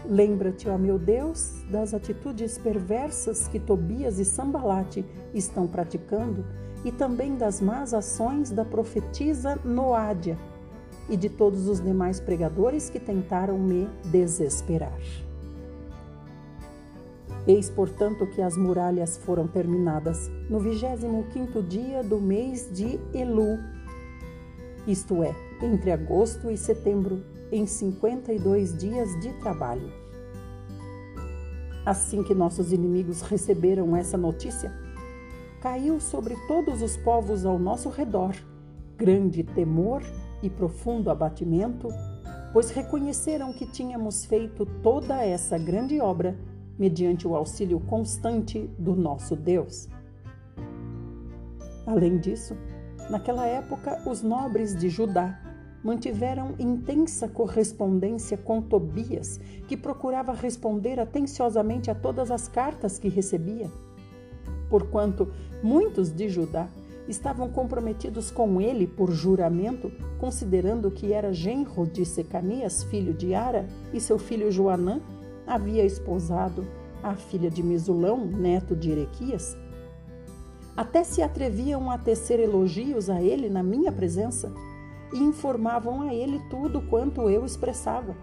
Lembra-te, 0.08 0.70
ó 0.70 0.78
meu 0.78 1.00
Deus, 1.00 1.64
das 1.70 1.94
atitudes 1.94 2.58
perversas 2.58 3.48
que 3.48 3.60
Tobias 3.60 4.20
e 4.20 4.26
Sambalate 4.26 5.04
estão 5.34 5.68
praticando 5.68 6.46
e 6.84 6.92
também 6.92 7.36
das 7.36 7.60
más 7.60 7.94
ações 7.94 8.52
da 8.52 8.64
profetisa 8.64 9.56
Noádia 9.66 10.38
e 11.10 11.18
de 11.18 11.28
todos 11.30 11.68
os 11.68 11.82
demais 11.82 12.20
pregadores 12.20 12.90
que 12.90 13.00
tentaram 13.00 13.58
me 13.58 13.90
desesperar. 14.06 15.00
Eis, 17.48 17.70
portanto, 17.70 18.28
que 18.28 18.42
as 18.42 18.58
muralhas 18.58 19.18
foram 19.18 19.48
terminadas 19.48 20.30
no 20.50 20.60
vigésimo 20.60 21.26
quinto 21.32 21.62
dia 21.62 22.04
do 22.04 22.20
mês 22.20 22.70
de 22.72 23.00
Elu, 23.14 23.60
isto 24.88 25.24
é, 25.24 25.36
entre 25.62 25.92
agosto 25.92 26.50
e 26.52 26.58
setembro 26.58 27.24
em 27.52 27.66
52 27.66 28.78
dias 28.78 29.20
de 29.20 29.34
trabalho. 29.40 29.92
Assim 31.86 32.24
que 32.24 32.34
nossos 32.34 32.72
inimigos 32.72 33.22
receberam 33.22 33.96
essa 33.96 34.18
notícia, 34.18 34.74
caiu 35.62 36.00
sobre 36.00 36.36
todos 36.48 36.82
os 36.82 36.98
povos 36.98 37.46
ao 37.46 37.60
nosso 37.60 37.90
redor 37.90 38.36
grande 38.98 39.44
temor 39.44 40.02
e 40.42 40.50
profundo 40.50 41.10
abatimento, 41.10 41.90
pois 42.54 42.70
reconheceram 42.70 43.52
que 43.54 43.66
tínhamos 43.66 44.26
feito 44.26 44.66
toda 44.82 45.24
essa 45.24 45.58
grande 45.58 46.00
obra 46.00 46.38
mediante 46.78 47.28
o 47.28 47.36
auxílio 47.36 47.80
constante 47.82 48.70
do 48.78 48.96
nosso 48.96 49.36
Deus. 49.36 49.88
Além 51.86 52.18
disso, 52.18 52.56
naquela 53.10 53.46
época, 53.46 54.02
os 54.10 54.22
nobres 54.22 54.76
de 54.76 54.90
Judá 54.90 55.40
mantiveram 55.86 56.56
intensa 56.58 57.28
correspondência 57.28 58.36
com 58.36 58.60
Tobias, 58.60 59.40
que 59.68 59.78
procurava 59.78 60.34
responder 60.34 61.00
atenciosamente 61.00 61.92
a 61.92 61.96
todas 61.96 62.32
as 62.32 62.48
cartas 62.48 62.98
que 62.98 63.08
recebia. 63.08 63.70
Porquanto 64.68 65.32
muitos 65.62 66.12
de 66.12 66.28
Judá 66.28 66.68
estavam 67.08 67.48
comprometidos 67.50 68.32
com 68.32 68.60
ele 68.60 68.88
por 68.88 69.12
juramento, 69.12 69.92
considerando 70.18 70.90
que 70.90 71.14
era 71.14 71.32
genro 71.32 71.86
de 71.86 72.04
Secanias, 72.04 72.84
filho 72.86 73.14
de 73.14 73.36
Ara, 73.36 73.68
e 73.94 74.00
seu 74.02 74.18
filho 74.18 74.52
Joanã 74.52 75.00
havia 75.46 75.86
esposado 75.86 76.66
a 77.04 77.14
filha 77.14 77.52
de 77.52 77.62
Mesulão, 77.62 78.26
neto 78.26 78.76
de 78.76 78.90
Erequias. 78.90 79.56
Até 80.76 81.04
se 81.04 81.22
atreviam 81.22 81.92
a 81.92 81.98
tecer 82.00 82.40
elogios 82.40 83.08
a 83.08 83.22
ele 83.22 83.52
na 83.52 83.62
minha 83.62 83.92
presença 83.92 84.52
e 85.16 85.24
informavam 85.24 86.02
a 86.02 86.14
ele 86.14 86.40
tudo 86.50 86.82
quanto 86.82 87.30
eu 87.30 87.46
expressava. 87.46 88.16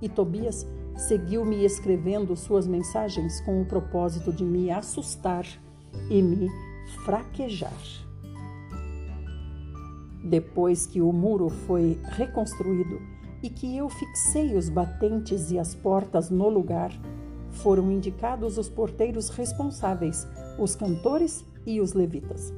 E 0.00 0.08
Tobias 0.10 0.66
seguiu-me 0.94 1.64
escrevendo 1.64 2.36
suas 2.36 2.66
mensagens 2.66 3.40
com 3.40 3.62
o 3.62 3.64
propósito 3.64 4.30
de 4.30 4.44
me 4.44 4.70
assustar 4.70 5.46
e 6.10 6.20
me 6.20 6.50
fraquejar. 7.04 7.72
Depois 10.22 10.86
que 10.86 11.00
o 11.00 11.12
muro 11.12 11.48
foi 11.48 11.98
reconstruído 12.10 13.00
e 13.42 13.48
que 13.48 13.74
eu 13.76 13.88
fixei 13.88 14.54
os 14.54 14.68
batentes 14.68 15.50
e 15.50 15.58
as 15.58 15.74
portas 15.74 16.28
no 16.28 16.48
lugar, 16.48 16.92
foram 17.50 17.90
indicados 17.90 18.58
os 18.58 18.68
porteiros 18.68 19.30
responsáveis, 19.30 20.26
os 20.58 20.76
cantores 20.76 21.44
e 21.66 21.80
os 21.80 21.92
levitas, 21.92 22.52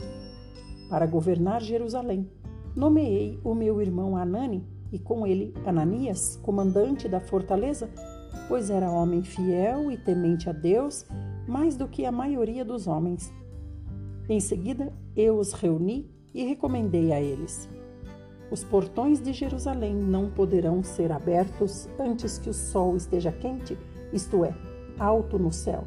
para 0.90 1.06
governar 1.06 1.62
Jerusalém 1.62 2.28
nomeei 2.74 3.38
o 3.44 3.54
meu 3.54 3.80
irmão 3.80 4.16
Anani 4.16 4.66
e 4.92 4.98
com 4.98 5.26
ele 5.26 5.54
Ananias, 5.64 6.38
comandante 6.42 7.08
da 7.08 7.20
fortaleza, 7.20 7.88
pois 8.48 8.70
era 8.70 8.90
homem 8.90 9.22
fiel 9.22 9.90
e 9.90 9.96
temente 9.96 10.48
a 10.48 10.52
Deus 10.52 11.06
mais 11.46 11.76
do 11.76 11.88
que 11.88 12.04
a 12.04 12.12
maioria 12.12 12.64
dos 12.64 12.86
homens. 12.86 13.32
Em 14.28 14.40
seguida, 14.40 14.92
eu 15.16 15.38
os 15.38 15.52
reuni 15.52 16.10
e 16.32 16.44
recomendei 16.44 17.12
a 17.12 17.20
eles: 17.20 17.68
Os 18.50 18.64
portões 18.64 19.20
de 19.20 19.32
Jerusalém 19.32 19.94
não 19.94 20.30
poderão 20.30 20.82
ser 20.82 21.12
abertos 21.12 21.88
antes 21.98 22.38
que 22.38 22.48
o 22.48 22.54
sol 22.54 22.96
esteja 22.96 23.32
quente, 23.32 23.76
isto 24.12 24.44
é, 24.44 24.54
alto 24.98 25.38
no 25.38 25.52
céu 25.52 25.84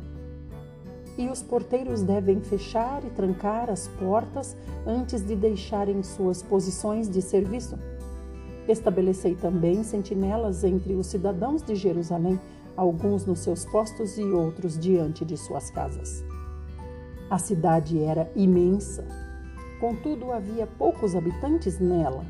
e 1.18 1.28
os 1.30 1.42
porteiros 1.42 2.04
devem 2.04 2.40
fechar 2.40 3.04
e 3.04 3.10
trancar 3.10 3.70
as 3.70 3.88
portas 3.88 4.56
antes 4.86 5.26
de 5.26 5.36
deixarem 5.36 6.04
suas 6.04 6.44
posições 6.44 7.10
de 7.10 7.22
serviço. 7.22 7.78
Estabelecei 8.68 9.34
também 9.36 9.84
sentinelas 9.84 10.64
entre 10.64 10.94
os 10.94 11.08
cidadãos 11.08 11.64
de 11.64 11.76
Jerusalém, 11.76 12.40
alguns 12.76 13.26
nos 13.26 13.40
seus 13.40 13.66
postos 13.66 14.18
e 14.18 14.24
outros 14.24 14.78
diante 14.78 15.26
de 15.26 15.36
suas 15.36 15.72
casas. 15.72 16.24
A 17.30 17.40
cidade 17.40 18.02
era 18.02 18.32
imensa, 18.36 19.06
contudo 19.80 20.32
havia 20.32 20.68
poucos 20.68 21.16
habitantes 21.16 21.80
nela, 21.80 22.26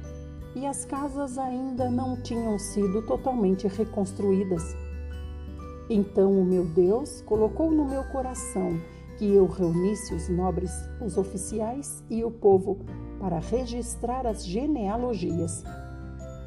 e 0.56 0.66
as 0.66 0.86
casas 0.86 1.38
ainda 1.38 1.90
não 1.90 2.16
tinham 2.16 2.58
sido 2.58 3.02
totalmente 3.04 3.68
reconstruídas. 3.68 4.64
Então 5.90 6.32
o 6.38 6.44
meu 6.44 6.66
Deus 6.66 7.22
colocou 7.22 7.72
no 7.72 7.86
meu 7.86 8.04
coração 8.06 8.80
que 9.18 9.26
eu 9.26 9.48
reunisse 9.48 10.14
os 10.14 10.30
nobres, 10.30 10.72
os 11.02 11.18
oficiais 11.18 12.04
e 12.10 12.24
o 12.24 12.30
povo 12.30 12.78
para 13.20 13.40
registrar 13.40 14.28
as 14.28 14.46
genealogias. 14.46 15.64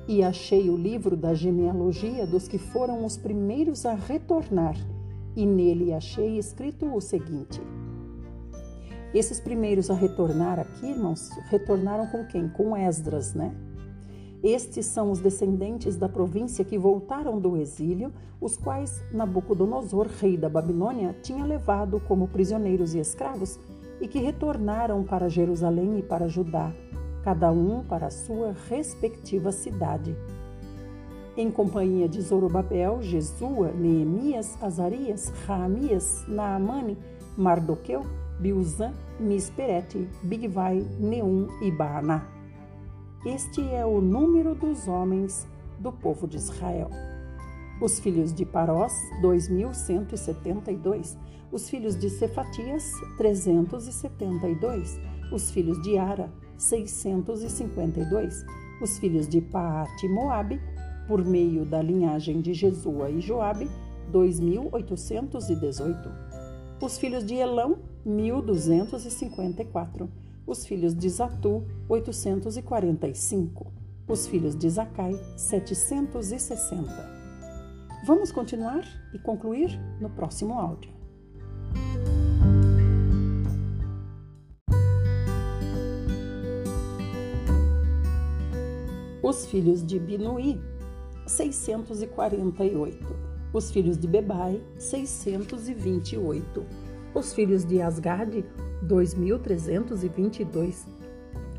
E 0.07 0.23
achei 0.23 0.71
o 0.71 0.77
livro 0.77 1.17
da 1.17 1.35
genealogia 1.35 2.27
dos 2.27 2.47
que 2.47 2.59
foram 2.59 3.05
os 3.05 3.17
primeiros 3.17 3.85
a 3.87 3.95
retornar, 3.95 4.77
e 5.37 5.47
nele 5.47 5.93
achei 5.93 6.39
escrito 6.39 6.87
o 6.95 7.01
seguinte: 7.01 7.61
Esses 9.15 9.41
primeiros 9.41 9.91
a 9.91 9.95
retornar 9.95 10.59
aqui, 10.59 10.87
irmãos, 10.87 11.31
retornaram 11.49 12.07
com 12.09 12.25
quem? 12.27 12.49
Com 12.49 12.77
Esdras, 12.77 13.35
né? 13.35 13.55
Estes 14.43 14.87
são 14.87 15.11
os 15.11 15.21
descendentes 15.21 15.97
da 15.97 16.09
província 16.09 16.65
que 16.65 16.79
voltaram 16.79 17.39
do 17.39 17.59
exílio, 17.59 18.11
os 18.41 18.57
quais 18.57 19.05
Nabucodonosor, 19.13 20.07
rei 20.19 20.37
da 20.37 20.49
Babilônia, 20.49 21.15
tinha 21.23 21.45
levado 21.45 22.01
como 22.09 22.27
prisioneiros 22.27 22.95
e 22.95 22.99
escravos, 22.99 23.59
e 24.01 24.09
que 24.09 24.19
retornaram 24.19 25.05
para 25.05 25.29
Jerusalém 25.29 25.99
e 25.99 26.03
para 26.03 26.27
Judá, 26.27 26.73
cada 27.23 27.53
um 27.53 27.85
para 27.85 28.07
a 28.07 28.11
sua 28.11 28.55
respectiva 28.69 29.53
cidade. 29.53 30.17
Em 31.37 31.51
companhia 31.51 32.09
de 32.09 32.21
Zorobabel, 32.23 33.03
Jesua, 33.03 33.71
Neemias, 33.73 34.57
Azarias, 34.63 35.31
Raamias, 35.47 36.25
Naamane, 36.27 36.97
Mardoqueu, 37.37 38.03
Bilzã, 38.39 38.93
Misperete, 39.19 40.09
Bigvai, 40.23 40.83
Neum 40.99 41.47
e 41.61 41.71
Baaná. 41.71 42.40
Este 43.25 43.61
é 43.61 43.85
o 43.85 44.01
número 44.01 44.55
dos 44.55 44.87
homens 44.89 45.47
do 45.79 45.93
povo 45.93 46.27
de 46.27 46.39
Israel. 46.39 46.89
Os 47.79 48.01
filhos 48.01 48.33
de 48.33 48.47
Parós, 48.47 48.95
2172. 49.21 51.19
Os 51.53 51.69
filhos 51.69 51.99
de 51.99 52.09
Cefatias, 52.09 52.91
372. 53.19 54.99
Os 55.31 55.51
filhos 55.51 55.83
de 55.83 55.99
Ara, 55.99 56.33
652. 56.57 58.43
Os 58.81 58.99
filhos 58.99 59.29
de 59.29 59.43
Paate 59.43 60.09
Moabe, 60.09 60.59
por 61.07 61.23
meio 61.23 61.67
da 61.67 61.83
linhagem 61.83 62.41
de 62.41 62.55
Jesua 62.55 63.11
e 63.11 63.21
Joabe, 63.21 63.69
2818. 64.11 66.11
Os 66.81 66.97
filhos 66.97 67.23
de 67.23 67.35
Elão, 67.35 67.81
1254 68.03 70.09
os 70.51 70.67
filhos 70.67 70.95
de 70.95 71.09
Zatu, 71.09 71.65
845, 71.89 73.73
os 74.09 74.27
filhos 74.27 74.57
de 74.57 74.69
Zacai, 74.69 75.15
760. 75.37 77.21
Vamos 78.05 78.33
continuar 78.33 78.85
e 79.15 79.19
concluir 79.19 79.79
no 80.01 80.11
próximo 80.11 80.55
áudio. 80.55 80.91
Os 89.23 89.47
filhos 89.47 89.87
de 89.87 90.01
Binuí, 90.01 90.61
648. 91.27 93.31
Os 93.53 93.71
filhos 93.71 93.97
de 93.97 94.09
Bebai, 94.09 94.61
628. 94.79 96.67
Os 97.15 97.33
filhos 97.33 97.65
de 97.65 97.81
Asgade, 97.81 98.45
2.322. 98.87 100.87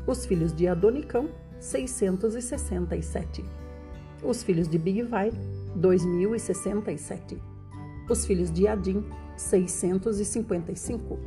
Os 0.06 0.26
filhos 0.26 0.52
de 0.52 0.66
Adonicão, 0.66 1.28
667. 1.60 3.44
Os 4.22 4.42
filhos 4.42 4.68
de 4.68 4.78
Bigvai, 4.78 5.30
2.067. 5.78 7.38
Os 8.10 8.26
filhos 8.26 8.50
de 8.50 8.66
Adim, 8.66 9.04
655. 9.36 11.18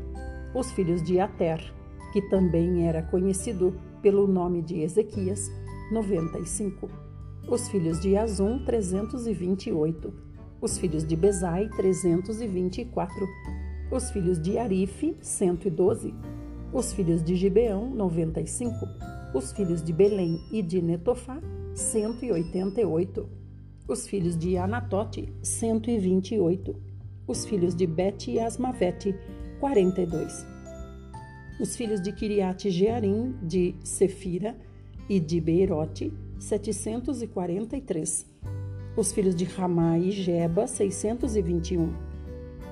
Os 0.54 0.72
filhos 0.72 1.02
de 1.04 1.20
Ater, 1.20 1.74
que 2.12 2.22
também 2.30 2.88
era 2.88 3.02
conhecido 3.02 3.74
pelo 4.02 4.28
nome 4.28 4.62
de 4.62 4.82
Ezequias, 4.82 5.50
95. 5.92 6.90
Os 7.48 7.68
filhos 7.70 8.00
de 8.00 8.18
Azum, 8.18 8.64
328. 8.66 10.14
Os 10.62 10.78
filhos 10.78 11.06
de 11.06 11.16
Bezai, 11.16 11.70
324 11.70 13.28
os 13.96 14.12
filhos 14.12 14.38
de 14.38 14.58
Arife, 14.58 15.16
112, 15.22 16.14
os 16.74 16.92
filhos 16.92 17.24
de 17.24 17.34
Gibeão, 17.34 17.90
95, 17.92 18.76
os 19.34 19.54
filhos 19.54 19.82
de 19.82 19.94
Belém 19.94 20.38
e 20.52 20.62
de 20.62 20.82
Netofá, 20.82 21.42
188, 21.74 23.30
os 23.88 24.06
filhos 24.06 24.38
de 24.38 24.58
Anatote, 24.58 25.34
128, 25.42 26.76
os 27.26 27.46
filhos 27.46 27.74
de 27.74 27.88
Bet 27.88 28.30
e 28.30 28.38
Asmavete, 28.38 29.16
42, 29.62 30.46
os 31.62 31.78
filhos 31.78 32.02
de 32.02 32.12
Kiriate 32.12 32.70
Jearim, 32.70 33.34
de 33.42 33.76
Sefira 33.82 34.58
e 35.08 35.22
de 35.22 35.40
Beirote, 35.40 36.12
743, 36.38 38.26
os 38.98 39.14
filhos 39.14 39.36
de 39.36 39.46
Ramá 39.46 39.98
e 39.98 40.12
Jeba, 40.12 40.68
621, 40.68 42.05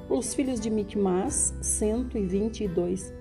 os 0.10 0.34
filhos 0.34 0.60
de 0.60 0.70
Micmas, 0.70 1.54
122. 1.62 3.14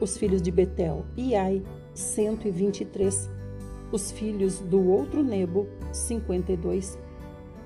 Os 0.00 0.16
filhos 0.16 0.40
de 0.40 0.50
Betel, 0.50 1.04
Iai, 1.16 1.62
123. 1.94 3.28
Os 3.92 4.10
filhos 4.10 4.58
do 4.58 4.82
outro 4.88 5.22
Nebo, 5.22 5.68
52. 5.92 6.98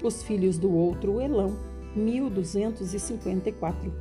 Os 0.02 0.22
filhos 0.22 0.58
do 0.58 0.74
outro 0.74 1.20
Elão, 1.20 1.56
1254. 1.94 3.92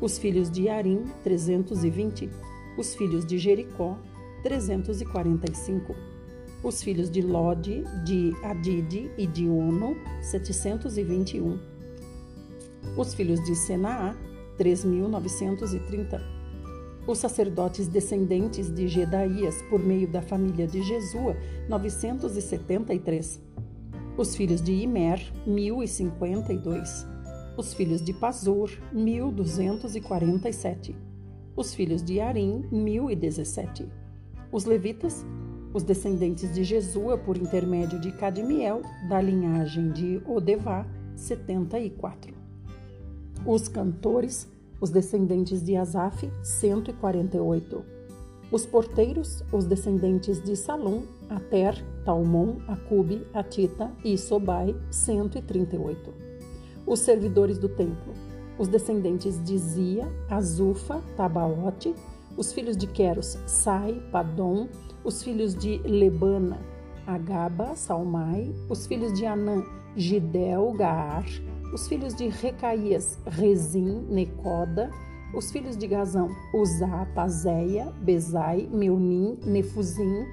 Os 0.00 0.18
filhos 0.18 0.50
de 0.50 0.68
Arim, 0.68 1.04
320. 1.22 2.28
Os 2.76 2.94
filhos 2.94 3.24
de 3.24 3.38
Jericó, 3.38 3.96
345. 4.42 5.94
Os 6.62 6.82
filhos 6.82 7.08
de 7.08 7.22
Lode, 7.22 7.84
de 8.04 8.34
Adide 8.42 9.10
e 9.16 9.26
de 9.26 9.48
Ono, 9.48 9.96
721 10.20 11.75
os 12.96 13.14
filhos 13.14 13.42
de 13.44 13.54
Senaá, 13.54 14.16
3.930. 14.58 16.36
Os 17.06 17.18
sacerdotes 17.18 17.86
descendentes 17.86 18.72
de 18.72 18.88
Gedaías, 18.88 19.62
por 19.70 19.78
meio 19.78 20.08
da 20.08 20.20
família 20.20 20.66
de 20.66 20.82
Jesua, 20.82 21.36
973. 21.68 23.40
Os 24.16 24.34
filhos 24.34 24.60
de 24.60 24.72
Imer, 24.72 25.20
1052. 25.46 27.06
Os 27.56 27.72
filhos 27.72 28.02
de 28.02 28.12
Pazur, 28.12 28.70
1247. 28.92 30.96
Os 31.54 31.74
filhos 31.74 32.02
de 32.02 32.20
Arim, 32.20 32.64
1017. 32.72 33.86
Os 34.50 34.64
levitas, 34.64 35.24
os 35.72 35.82
descendentes 35.82 36.52
de 36.52 36.64
Jesua, 36.64 37.16
por 37.16 37.36
intermédio 37.36 38.00
de 38.00 38.10
Cadmiel, 38.12 38.82
da 39.08 39.20
linhagem 39.20 39.92
de 39.92 40.20
Odevá, 40.26 40.86
74. 41.14 42.35
Os 43.46 43.68
cantores, 43.68 44.48
os 44.80 44.90
descendentes 44.90 45.62
de 45.62 45.76
Asaf, 45.76 46.28
148. 46.42 47.84
Os 48.50 48.66
porteiros, 48.66 49.44
os 49.52 49.64
descendentes 49.64 50.42
de 50.42 50.56
Salom, 50.56 51.02
Ater, 51.30 51.80
Talmon, 52.04 52.56
Acube, 52.66 53.24
Atita 53.32 53.92
e 54.04 54.18
Sobai, 54.18 54.74
138. 54.90 56.12
Os 56.84 56.98
servidores 56.98 57.56
do 57.56 57.68
templo, 57.68 58.14
os 58.58 58.66
descendentes 58.66 59.40
de 59.44 59.56
Zia, 59.56 60.12
Azufa, 60.28 61.00
Tabaote, 61.16 61.94
os 62.36 62.52
filhos 62.52 62.76
de 62.76 62.88
Queros, 62.88 63.38
Sai, 63.46 64.02
Padom, 64.10 64.66
os 65.04 65.22
filhos 65.22 65.54
de 65.54 65.78
Lebana, 65.84 66.58
Agaba, 67.06 67.76
Salmai, 67.76 68.52
os 68.68 68.88
filhos 68.88 69.12
de 69.12 69.24
Anã, 69.24 69.62
Gidel, 69.94 70.72
Gaar, 70.72 71.24
os 71.72 71.88
filhos 71.88 72.14
de 72.14 72.28
Recaías, 72.28 73.18
Rezim, 73.26 74.06
Necoda, 74.08 74.90
os 75.34 75.50
filhos 75.50 75.76
de 75.76 75.86
Gazão, 75.86 76.28
Uzá, 76.54 77.06
Pazéia, 77.14 77.92
Bezai, 78.00 78.68
Meunim, 78.72 79.38
Nefuzim, 79.44 80.24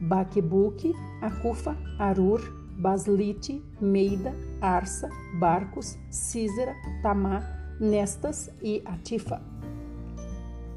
Baquebuque, 0.00 0.94
Acufa, 1.20 1.76
Arur, 1.98 2.40
Baslite, 2.78 3.64
Meida, 3.80 4.34
Arsa, 4.60 5.08
Barcos, 5.38 5.96
Císera, 6.10 6.74
Tamá, 7.02 7.42
Nestas 7.80 8.50
e 8.62 8.82
Atifa. 8.84 9.42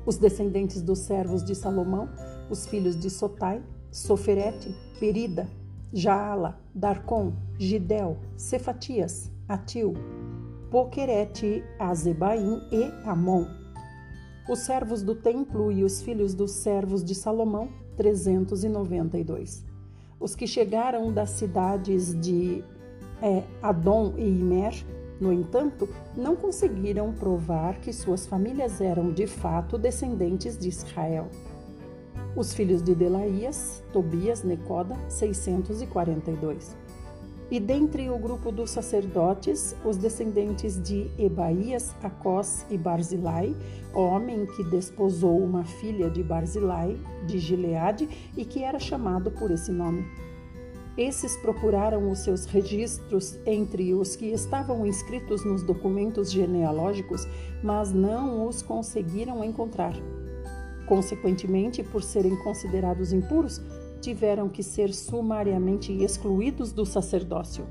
Os 0.05 0.17
descendentes 0.17 0.81
dos 0.81 0.99
servos 0.99 1.43
de 1.43 1.53
Salomão, 1.53 2.09
os 2.49 2.65
filhos 2.65 2.97
de 2.97 3.09
Sotai, 3.09 3.61
Soferete, 3.91 4.73
Perida, 4.99 5.47
Jaala, 5.93 6.59
Darcon, 6.73 7.33
Gidel, 7.57 8.17
Cefatias, 8.37 9.29
Atil, 9.49 9.95
Poquerete, 10.69 11.63
Azebaim 11.79 12.61
e 12.71 12.83
Amon. 13.03 13.47
Os 14.47 14.59
servos 14.59 15.01
do 15.01 15.15
templo 15.15 15.71
e 15.71 15.83
os 15.83 16.03
filhos 16.03 16.35
dos 16.35 16.51
servos 16.51 17.03
de 17.03 17.15
Salomão, 17.15 17.67
392. 17.97 19.65
Os 20.19 20.35
que 20.35 20.45
chegaram 20.45 21.11
das 21.11 21.31
cidades 21.31 22.13
de 22.13 22.63
é, 23.23 23.43
Adom 23.59 24.13
e 24.17 24.23
Imer, 24.23 24.85
no 25.19 25.33
entanto, 25.33 25.89
não 26.15 26.35
conseguiram 26.35 27.11
provar 27.11 27.81
que 27.81 27.91
suas 27.91 28.27
famílias 28.27 28.79
eram 28.79 29.11
de 29.11 29.25
fato 29.25 29.79
descendentes 29.79 30.59
de 30.59 30.69
Israel. 30.69 31.27
Os 32.35 32.53
filhos 32.53 32.83
de 32.83 32.93
Delaías, 32.93 33.83
Tobias, 33.91 34.43
Necoda, 34.43 34.95
642. 35.09 36.77
E 37.51 37.59
dentre 37.59 38.09
o 38.11 38.17
grupo 38.17 38.51
dos 38.51 38.69
sacerdotes, 38.69 39.75
os 39.83 39.97
descendentes 39.97 40.81
de 40.81 41.09
Ebaías, 41.17 41.95
Acós 42.03 42.63
e 42.69 42.77
Barzilai, 42.77 43.55
homem 43.93 44.45
que 44.45 44.63
desposou 44.63 45.39
uma 45.39 45.63
filha 45.63 46.11
de 46.11 46.21
Barzilai, 46.21 46.95
de 47.25 47.39
Gileade, 47.39 48.07
e 48.37 48.45
que 48.45 48.63
era 48.63 48.77
chamado 48.77 49.31
por 49.31 49.49
esse 49.49 49.71
nome. 49.71 50.05
Esses 50.95 51.37
procuraram 51.37 52.11
os 52.11 52.19
seus 52.19 52.45
registros 52.45 53.39
entre 53.45 53.93
os 53.95 54.15
que 54.15 54.27
estavam 54.27 54.85
inscritos 54.85 55.43
nos 55.43 55.63
documentos 55.63 56.31
genealógicos, 56.31 57.25
mas 57.63 57.91
não 57.91 58.45
os 58.45 58.61
conseguiram 58.61 59.43
encontrar. 59.43 59.93
Consequentemente, 60.85 61.83
por 61.83 62.03
serem 62.03 62.35
considerados 62.35 63.13
impuros, 63.13 63.61
tiveram 63.99 64.49
que 64.49 64.63
ser 64.63 64.93
sumariamente 64.93 65.91
excluídos 65.91 66.71
do 66.71 66.85
sacerdócio. 66.85 67.65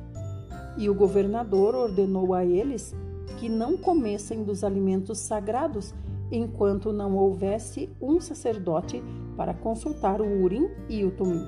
E 0.77 0.89
o 0.89 0.95
governador 0.95 1.75
ordenou 1.75 2.35
a 2.35 2.45
eles 2.45 2.95
que 3.39 3.49
não 3.49 3.77
comessem 3.77 4.45
dos 4.45 4.65
alimentos 4.65 5.19
sagrados 5.19 5.95
enquanto 6.31 6.93
não 6.93 7.17
houvesse 7.17 7.91
um 8.01 8.21
sacerdote 8.21 9.03
para 9.37 9.53
consultar 9.55 10.21
o 10.21 10.43
Urim 10.43 10.69
e 10.89 11.05
o 11.05 11.11
Tumim. 11.11 11.45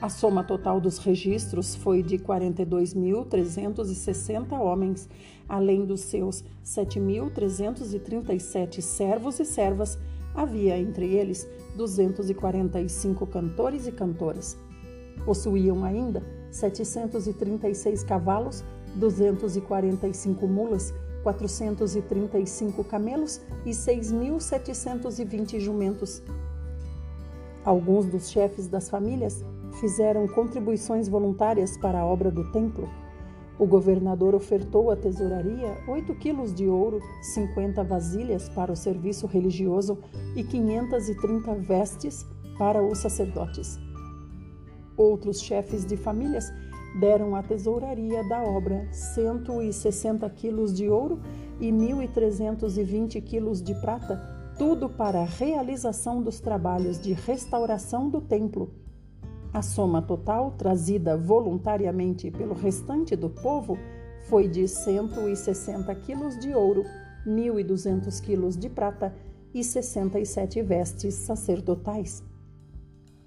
A 0.00 0.08
soma 0.08 0.42
total 0.42 0.80
dos 0.80 0.96
registros 0.96 1.74
foi 1.74 2.02
de 2.02 2.16
42.360 2.18 4.58
homens, 4.58 5.06
além 5.46 5.84
dos 5.84 6.00
seus 6.00 6.42
7.337 6.64 8.80
servos 8.80 9.38
e 9.38 9.44
servas. 9.44 9.98
Havia 10.34 10.78
entre 10.78 11.04
eles 11.04 11.46
245 11.80 13.26
cantores 13.26 13.86
e 13.86 13.92
cantoras. 13.92 14.58
Possuíam 15.24 15.82
ainda 15.82 16.22
736 16.50 18.04
cavalos, 18.04 18.62
245 18.96 20.46
mulas, 20.46 20.92
435 21.22 22.84
camelos 22.84 23.40
e 23.64 23.70
6.720 23.70 25.58
jumentos. 25.58 26.22
Alguns 27.64 28.04
dos 28.06 28.28
chefes 28.28 28.68
das 28.68 28.90
famílias 28.90 29.42
fizeram 29.80 30.28
contribuições 30.28 31.08
voluntárias 31.08 31.78
para 31.78 32.00
a 32.00 32.04
obra 32.04 32.30
do 32.30 32.52
templo. 32.52 32.88
O 33.60 33.66
governador 33.66 34.34
ofertou 34.34 34.90
à 34.90 34.96
tesouraria 34.96 35.76
8 35.86 36.14
quilos 36.14 36.54
de 36.54 36.66
ouro, 36.66 36.98
50 37.20 37.84
vasilhas 37.84 38.48
para 38.48 38.72
o 38.72 38.76
serviço 38.76 39.26
religioso 39.26 39.98
e 40.34 40.42
530 40.42 41.56
vestes 41.56 42.24
para 42.56 42.82
os 42.82 42.96
sacerdotes. 43.00 43.78
Outros 44.96 45.42
chefes 45.42 45.84
de 45.84 45.94
famílias 45.94 46.50
deram 46.98 47.36
à 47.36 47.42
tesouraria 47.42 48.26
da 48.26 48.42
obra 48.42 48.88
160 48.90 50.30
quilos 50.30 50.72
de 50.72 50.88
ouro 50.88 51.20
e 51.60 51.70
1.320 51.70 53.22
quilos 53.22 53.60
de 53.60 53.74
prata, 53.74 54.18
tudo 54.56 54.88
para 54.88 55.20
a 55.20 55.26
realização 55.26 56.22
dos 56.22 56.40
trabalhos 56.40 56.98
de 56.98 57.12
restauração 57.12 58.08
do 58.08 58.22
templo 58.22 58.70
a 59.52 59.62
soma 59.62 60.00
total 60.00 60.52
trazida 60.52 61.16
voluntariamente 61.16 62.30
pelo 62.30 62.54
restante 62.54 63.16
do 63.16 63.28
povo 63.28 63.76
foi 64.28 64.46
de 64.46 64.68
160 64.68 65.92
quilos 65.96 66.38
de 66.38 66.54
ouro, 66.54 66.84
1.200 67.26 68.20
quilos 68.20 68.56
de 68.56 68.68
prata 68.68 69.14
e 69.52 69.64
67 69.64 70.62
vestes 70.62 71.14
sacerdotais. 71.14 72.22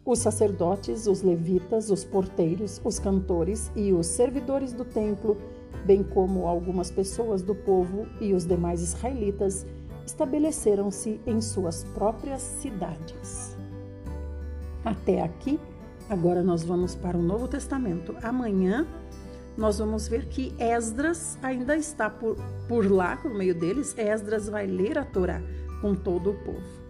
Os 0.06 0.20
sacerdotes, 0.20 1.08
os 1.08 1.22
levitas, 1.22 1.90
os 1.90 2.04
porteiros, 2.06 2.82
os 2.84 3.00
cantores 3.00 3.72
e 3.76 3.92
os 3.92 4.08
servidores 4.08 4.74
do 4.74 4.86
templo, 4.86 5.38
bem 5.86 6.04
como 6.04 6.48
algumas 6.48 6.90
pessoas 6.90 7.42
do 7.42 7.56
povo 7.56 8.06
e 8.22 8.34
os 8.34 8.46
demais 8.46 8.82
israelitas, 8.82 9.66
estabeleceram-se 10.06 11.20
em 11.26 11.42
suas 11.42 11.84
próprias 11.84 12.42
cidades. 12.42 13.58
Até 14.84 15.22
aqui, 15.22 15.60
Agora 16.10 16.44
nós 16.44 16.63
vamos 16.63 16.96
para 16.96 17.18
o 17.18 17.22
Novo 17.22 17.48
Testamento. 17.48 18.16
Amanhã 18.22 18.86
nós 19.58 19.78
vamos 19.78 20.08
ver 20.08 20.26
que 20.26 20.54
Esdras 20.60 21.38
ainda 21.42 21.78
está 21.78 22.10
por, 22.10 22.36
por 22.68 22.89
lá, 22.92 23.20
no 23.24 23.34
meio 23.34 23.56
deles. 23.56 23.96
Esdras 23.98 24.50
vai 24.50 24.68
ler 24.68 24.98
a 24.98 25.06
Torá 25.06 25.42
com 25.82 25.96
todo 25.96 26.32
o 26.32 26.34
povo. 26.34 26.84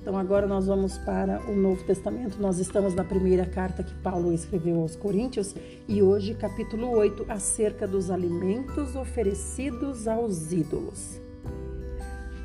Então 0.00 0.16
agora 0.16 0.46
nós 0.46 0.66
vamos 0.66 0.96
para 0.98 1.40
o 1.50 1.56
Novo 1.56 1.82
Testamento. 1.82 2.40
Nós 2.40 2.58
estamos 2.60 2.94
na 2.94 3.02
primeira 3.02 3.44
carta 3.44 3.82
que 3.82 3.94
Paulo 3.94 4.32
escreveu 4.32 4.80
aos 4.80 4.94
Coríntios 4.94 5.52
e 5.88 6.00
hoje 6.00 6.34
capítulo 6.34 6.90
8 6.90 7.26
acerca 7.28 7.88
dos 7.88 8.08
alimentos 8.08 8.94
oferecidos 8.94 10.06
aos 10.06 10.52
ídolos. 10.52 11.20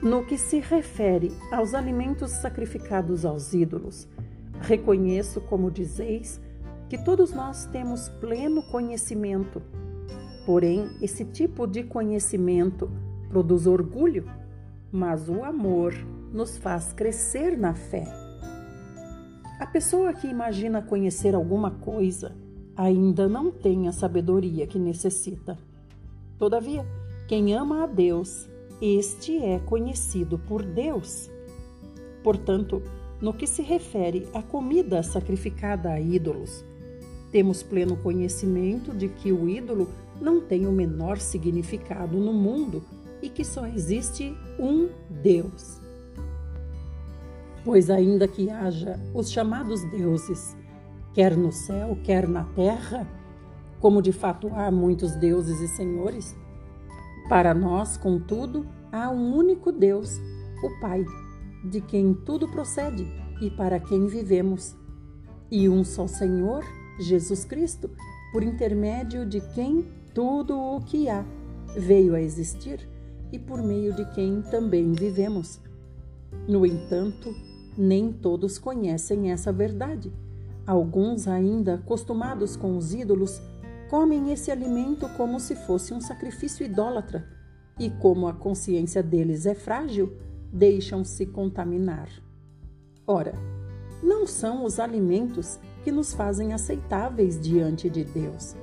No 0.01 0.25
que 0.25 0.39
se 0.39 0.59
refere 0.59 1.31
aos 1.51 1.75
alimentos 1.75 2.31
sacrificados 2.31 3.23
aos 3.25 3.53
ídolos, 3.53 4.07
Reconheço, 4.61 5.41
como 5.41 5.71
dizeis, 5.71 6.39
que 6.87 6.97
todos 6.97 7.33
nós 7.33 7.65
temos 7.65 8.09
pleno 8.09 8.61
conhecimento. 8.63 9.61
Porém, 10.45 10.89
esse 11.01 11.25
tipo 11.25 11.65
de 11.65 11.83
conhecimento 11.83 12.89
produz 13.29 13.65
orgulho, 13.65 14.25
mas 14.91 15.27
o 15.29 15.43
amor 15.43 15.93
nos 16.31 16.57
faz 16.57 16.93
crescer 16.93 17.57
na 17.57 17.73
fé. 17.73 18.03
A 19.59 19.65
pessoa 19.65 20.13
que 20.13 20.27
imagina 20.27 20.81
conhecer 20.81 21.35
alguma 21.35 21.71
coisa 21.71 22.35
ainda 22.75 23.27
não 23.29 23.51
tem 23.51 23.87
a 23.87 23.91
sabedoria 23.91 24.65
que 24.67 24.79
necessita. 24.79 25.57
Todavia, 26.37 26.85
quem 27.27 27.53
ama 27.53 27.83
a 27.83 27.87
Deus, 27.87 28.49
este 28.81 29.37
é 29.37 29.59
conhecido 29.59 30.39
por 30.39 30.63
Deus. 30.63 31.29
Portanto, 32.23 32.81
no 33.21 33.33
que 33.33 33.45
se 33.45 33.61
refere 33.61 34.27
à 34.33 34.41
comida 34.41 35.03
sacrificada 35.03 35.91
a 35.91 35.99
ídolos, 35.99 36.65
temos 37.31 37.63
pleno 37.63 37.95
conhecimento 37.95 38.93
de 38.93 39.07
que 39.07 39.31
o 39.31 39.47
ídolo 39.47 39.89
não 40.19 40.41
tem 40.41 40.65
o 40.65 40.71
menor 40.71 41.17
significado 41.17 42.17
no 42.17 42.33
mundo 42.33 42.83
e 43.21 43.29
que 43.29 43.43
só 43.43 43.65
existe 43.67 44.35
um 44.59 44.89
Deus. 45.09 45.79
Pois, 47.63 47.89
ainda 47.89 48.27
que 48.27 48.49
haja 48.49 48.99
os 49.13 49.31
chamados 49.31 49.83
deuses, 49.91 50.57
quer 51.13 51.37
no 51.37 51.51
céu, 51.51 51.97
quer 52.03 52.27
na 52.27 52.43
terra, 52.43 53.07
como 53.79 54.01
de 54.01 54.11
fato 54.11 54.49
há 54.53 54.71
muitos 54.71 55.15
deuses 55.15 55.59
e 55.61 55.67
senhores, 55.67 56.35
para 57.29 57.53
nós, 57.53 57.97
contudo, 57.97 58.67
há 58.91 59.09
um 59.09 59.35
único 59.35 59.71
Deus, 59.71 60.19
o 60.63 60.79
Pai 60.81 61.05
de 61.63 61.81
quem 61.81 62.13
tudo 62.13 62.47
procede 62.47 63.07
e 63.41 63.49
para 63.49 63.79
quem 63.79 64.07
vivemos, 64.07 64.75
e 65.49 65.67
um 65.67 65.83
só 65.83 66.07
Senhor, 66.07 66.63
Jesus 66.99 67.43
Cristo, 67.43 67.89
por 68.31 68.43
intermédio 68.43 69.25
de 69.25 69.41
quem 69.53 69.85
tudo 70.13 70.57
o 70.57 70.81
que 70.81 71.09
há 71.09 71.25
veio 71.75 72.15
a 72.15 72.21
existir 72.21 72.87
e 73.31 73.39
por 73.39 73.61
meio 73.61 73.93
de 73.93 74.05
quem 74.11 74.41
também 74.41 74.91
vivemos. 74.93 75.59
No 76.47 76.65
entanto, 76.65 77.33
nem 77.77 78.11
todos 78.11 78.57
conhecem 78.57 79.31
essa 79.31 79.51
verdade. 79.51 80.11
Alguns, 80.65 81.27
ainda 81.27 81.75
acostumados 81.75 82.55
com 82.55 82.77
os 82.77 82.93
ídolos, 82.93 83.41
comem 83.89 84.31
esse 84.31 84.51
alimento 84.51 85.09
como 85.17 85.39
se 85.39 85.55
fosse 85.55 85.93
um 85.93 85.99
sacrifício 85.99 86.65
idólatra, 86.65 87.27
e 87.79 87.89
como 87.89 88.27
a 88.27 88.33
consciência 88.33 89.01
deles 89.01 89.45
é 89.45 89.55
frágil, 89.55 90.13
deixam-se 90.51 91.25
contaminar. 91.25 92.09
Ora, 93.07 93.33
não 94.03 94.25
são 94.25 94.65
os 94.65 94.79
alimentos 94.79 95.59
que 95.83 95.91
nos 95.91 96.13
fazem 96.13 96.53
aceitáveis 96.53 97.39
diante 97.39 97.89
de 97.89 98.03
Deus. 98.03 98.55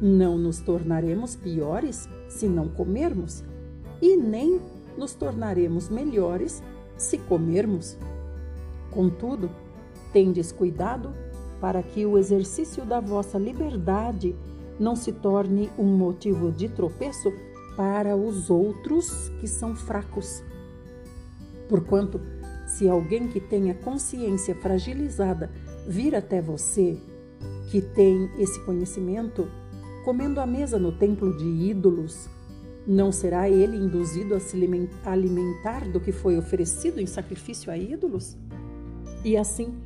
Não 0.00 0.38
nos 0.38 0.60
tornaremos 0.60 1.36
piores 1.36 2.08
se 2.28 2.48
não 2.48 2.68
comermos, 2.68 3.44
e 4.00 4.16
nem 4.16 4.60
nos 4.96 5.14
tornaremos 5.14 5.88
melhores 5.88 6.62
se 6.96 7.18
comermos. 7.18 7.96
Contudo, 8.90 9.50
tendes 10.12 10.50
cuidado 10.50 11.14
para 11.60 11.82
que 11.82 12.06
o 12.06 12.16
exercício 12.16 12.84
da 12.84 13.00
vossa 13.00 13.38
liberdade 13.38 14.34
não 14.78 14.96
se 14.96 15.12
torne 15.12 15.70
um 15.78 15.84
motivo 15.84 16.50
de 16.50 16.68
tropeço 16.68 17.30
para 17.76 18.16
os 18.16 18.48
outros 18.48 19.28
que 19.40 19.46
são 19.46 19.76
fracos. 19.76 20.42
Porquanto, 21.70 22.20
se 22.66 22.88
alguém 22.88 23.28
que 23.28 23.38
tenha 23.38 23.72
consciência 23.72 24.56
fragilizada 24.56 25.48
vir 25.86 26.16
até 26.16 26.42
você, 26.42 26.98
que 27.70 27.80
tem 27.80 28.28
esse 28.40 28.58
conhecimento, 28.64 29.48
comendo 30.04 30.40
à 30.40 30.46
mesa 30.46 30.80
no 30.80 30.90
templo 30.90 31.36
de 31.36 31.46
ídolos, 31.46 32.28
não 32.84 33.12
será 33.12 33.48
ele 33.48 33.76
induzido 33.76 34.34
a 34.34 34.40
se 34.40 34.56
alimentar 35.04 35.88
do 35.92 36.00
que 36.00 36.10
foi 36.10 36.36
oferecido 36.36 37.00
em 37.00 37.06
sacrifício 37.06 37.70
a 37.70 37.78
ídolos? 37.78 38.36
E 39.24 39.36
assim, 39.36 39.80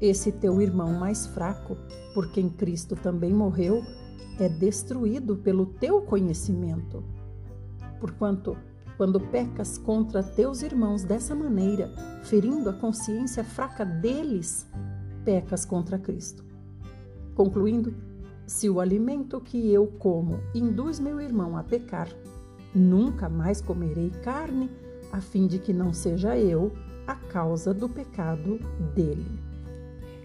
esse 0.00 0.32
teu 0.32 0.62
irmão 0.62 0.98
mais 0.98 1.26
fraco, 1.26 1.76
por 2.14 2.32
quem 2.32 2.48
Cristo 2.48 2.96
também 2.96 3.34
morreu, 3.34 3.82
é 4.40 4.48
destruído 4.48 5.36
pelo 5.36 5.66
teu 5.66 6.00
conhecimento. 6.00 7.04
Porquanto, 8.00 8.56
quando 8.98 9.20
pecas 9.20 9.78
contra 9.78 10.24
teus 10.24 10.60
irmãos 10.60 11.04
dessa 11.04 11.32
maneira, 11.32 11.88
ferindo 12.24 12.68
a 12.68 12.72
consciência 12.72 13.44
fraca 13.44 13.84
deles, 13.84 14.66
pecas 15.24 15.64
contra 15.64 15.96
Cristo. 15.96 16.44
Concluindo, 17.36 17.94
se 18.44 18.68
o 18.68 18.80
alimento 18.80 19.40
que 19.40 19.72
eu 19.72 19.86
como 19.86 20.40
induz 20.52 20.98
meu 20.98 21.20
irmão 21.20 21.56
a 21.56 21.62
pecar, 21.62 22.08
nunca 22.74 23.28
mais 23.28 23.60
comerei 23.60 24.10
carne, 24.10 24.68
a 25.12 25.20
fim 25.20 25.46
de 25.46 25.60
que 25.60 25.72
não 25.72 25.92
seja 25.92 26.36
eu 26.36 26.72
a 27.06 27.14
causa 27.14 27.72
do 27.72 27.88
pecado 27.88 28.58
dele. 28.96 29.38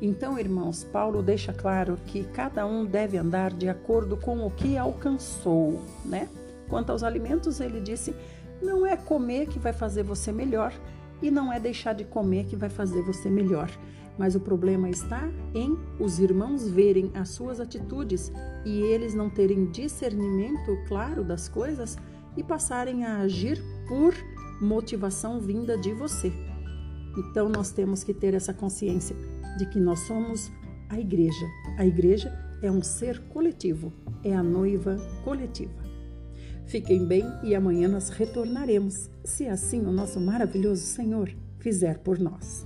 Então, 0.02 0.40
irmãos, 0.40 0.84
Paulo 0.84 1.22
deixa 1.22 1.54
claro 1.54 1.96
que 2.08 2.24
cada 2.24 2.66
um 2.66 2.86
deve 2.86 3.18
andar 3.18 3.54
de 3.54 3.70
acordo 3.70 4.18
com 4.18 4.46
o 4.46 4.50
que 4.50 4.78
alcançou, 4.78 5.80
né? 6.04 6.28
Quanto 6.68 6.92
aos 6.92 7.04
alimentos, 7.04 7.62
ele 7.62 7.80
disse: 7.80 8.16
não 8.64 8.86
é 8.86 8.96
comer 8.96 9.48
que 9.48 9.60
vai 9.60 9.74
fazer 9.74 10.04
você 10.04 10.32
melhor 10.32 10.74
e 11.22 11.30
não 11.30 11.52
é 11.52 11.60
deixar 11.60 11.94
de 11.94 12.04
comer 12.04 12.46
que 12.46 12.56
vai 12.56 12.70
fazer 12.70 13.02
você 13.04 13.30
melhor. 13.30 13.70
Mas 14.18 14.36
o 14.36 14.40
problema 14.40 14.90
está 14.90 15.28
em 15.56 15.78
os 16.00 16.20
irmãos 16.20 16.68
verem 16.68 17.12
as 17.16 17.30
suas 17.30 17.60
atitudes 17.60 18.32
e 18.64 18.82
eles 18.82 19.14
não 19.14 19.30
terem 19.30 19.66
discernimento 19.66 20.78
claro 20.88 21.24
das 21.24 21.50
coisas 21.50 21.98
e 22.38 22.44
passarem 22.44 23.06
a 23.06 23.20
agir 23.20 23.62
por 23.88 24.14
motivação 24.62 25.40
vinda 25.40 25.78
de 25.78 25.94
você. 25.94 26.32
Então 27.18 27.50
nós 27.50 27.72
temos 27.72 28.04
que 28.04 28.14
ter 28.14 28.34
essa 28.34 28.54
consciência 28.54 29.16
de 29.58 29.66
que 29.68 29.80
nós 29.80 30.00
somos 30.02 30.52
a 30.90 31.00
igreja. 31.00 31.46
A 31.78 31.86
igreja 31.86 32.32
é 32.62 32.72
um 32.72 32.82
ser 32.82 33.20
coletivo, 33.30 33.92
é 34.24 34.34
a 34.34 34.44
noiva 34.44 34.98
coletiva. 35.24 35.83
Fiquem 36.66 37.06
bem 37.06 37.26
e 37.44 37.54
amanhã 37.54 37.88
nós 37.88 38.10
retornaremos, 38.10 39.10
se 39.24 39.48
assim 39.48 39.82
o 39.82 39.92
nosso 39.92 40.20
maravilhoso 40.20 40.84
Senhor 40.84 41.30
fizer 41.60 42.00
por 42.00 42.20
nós. 42.20 42.66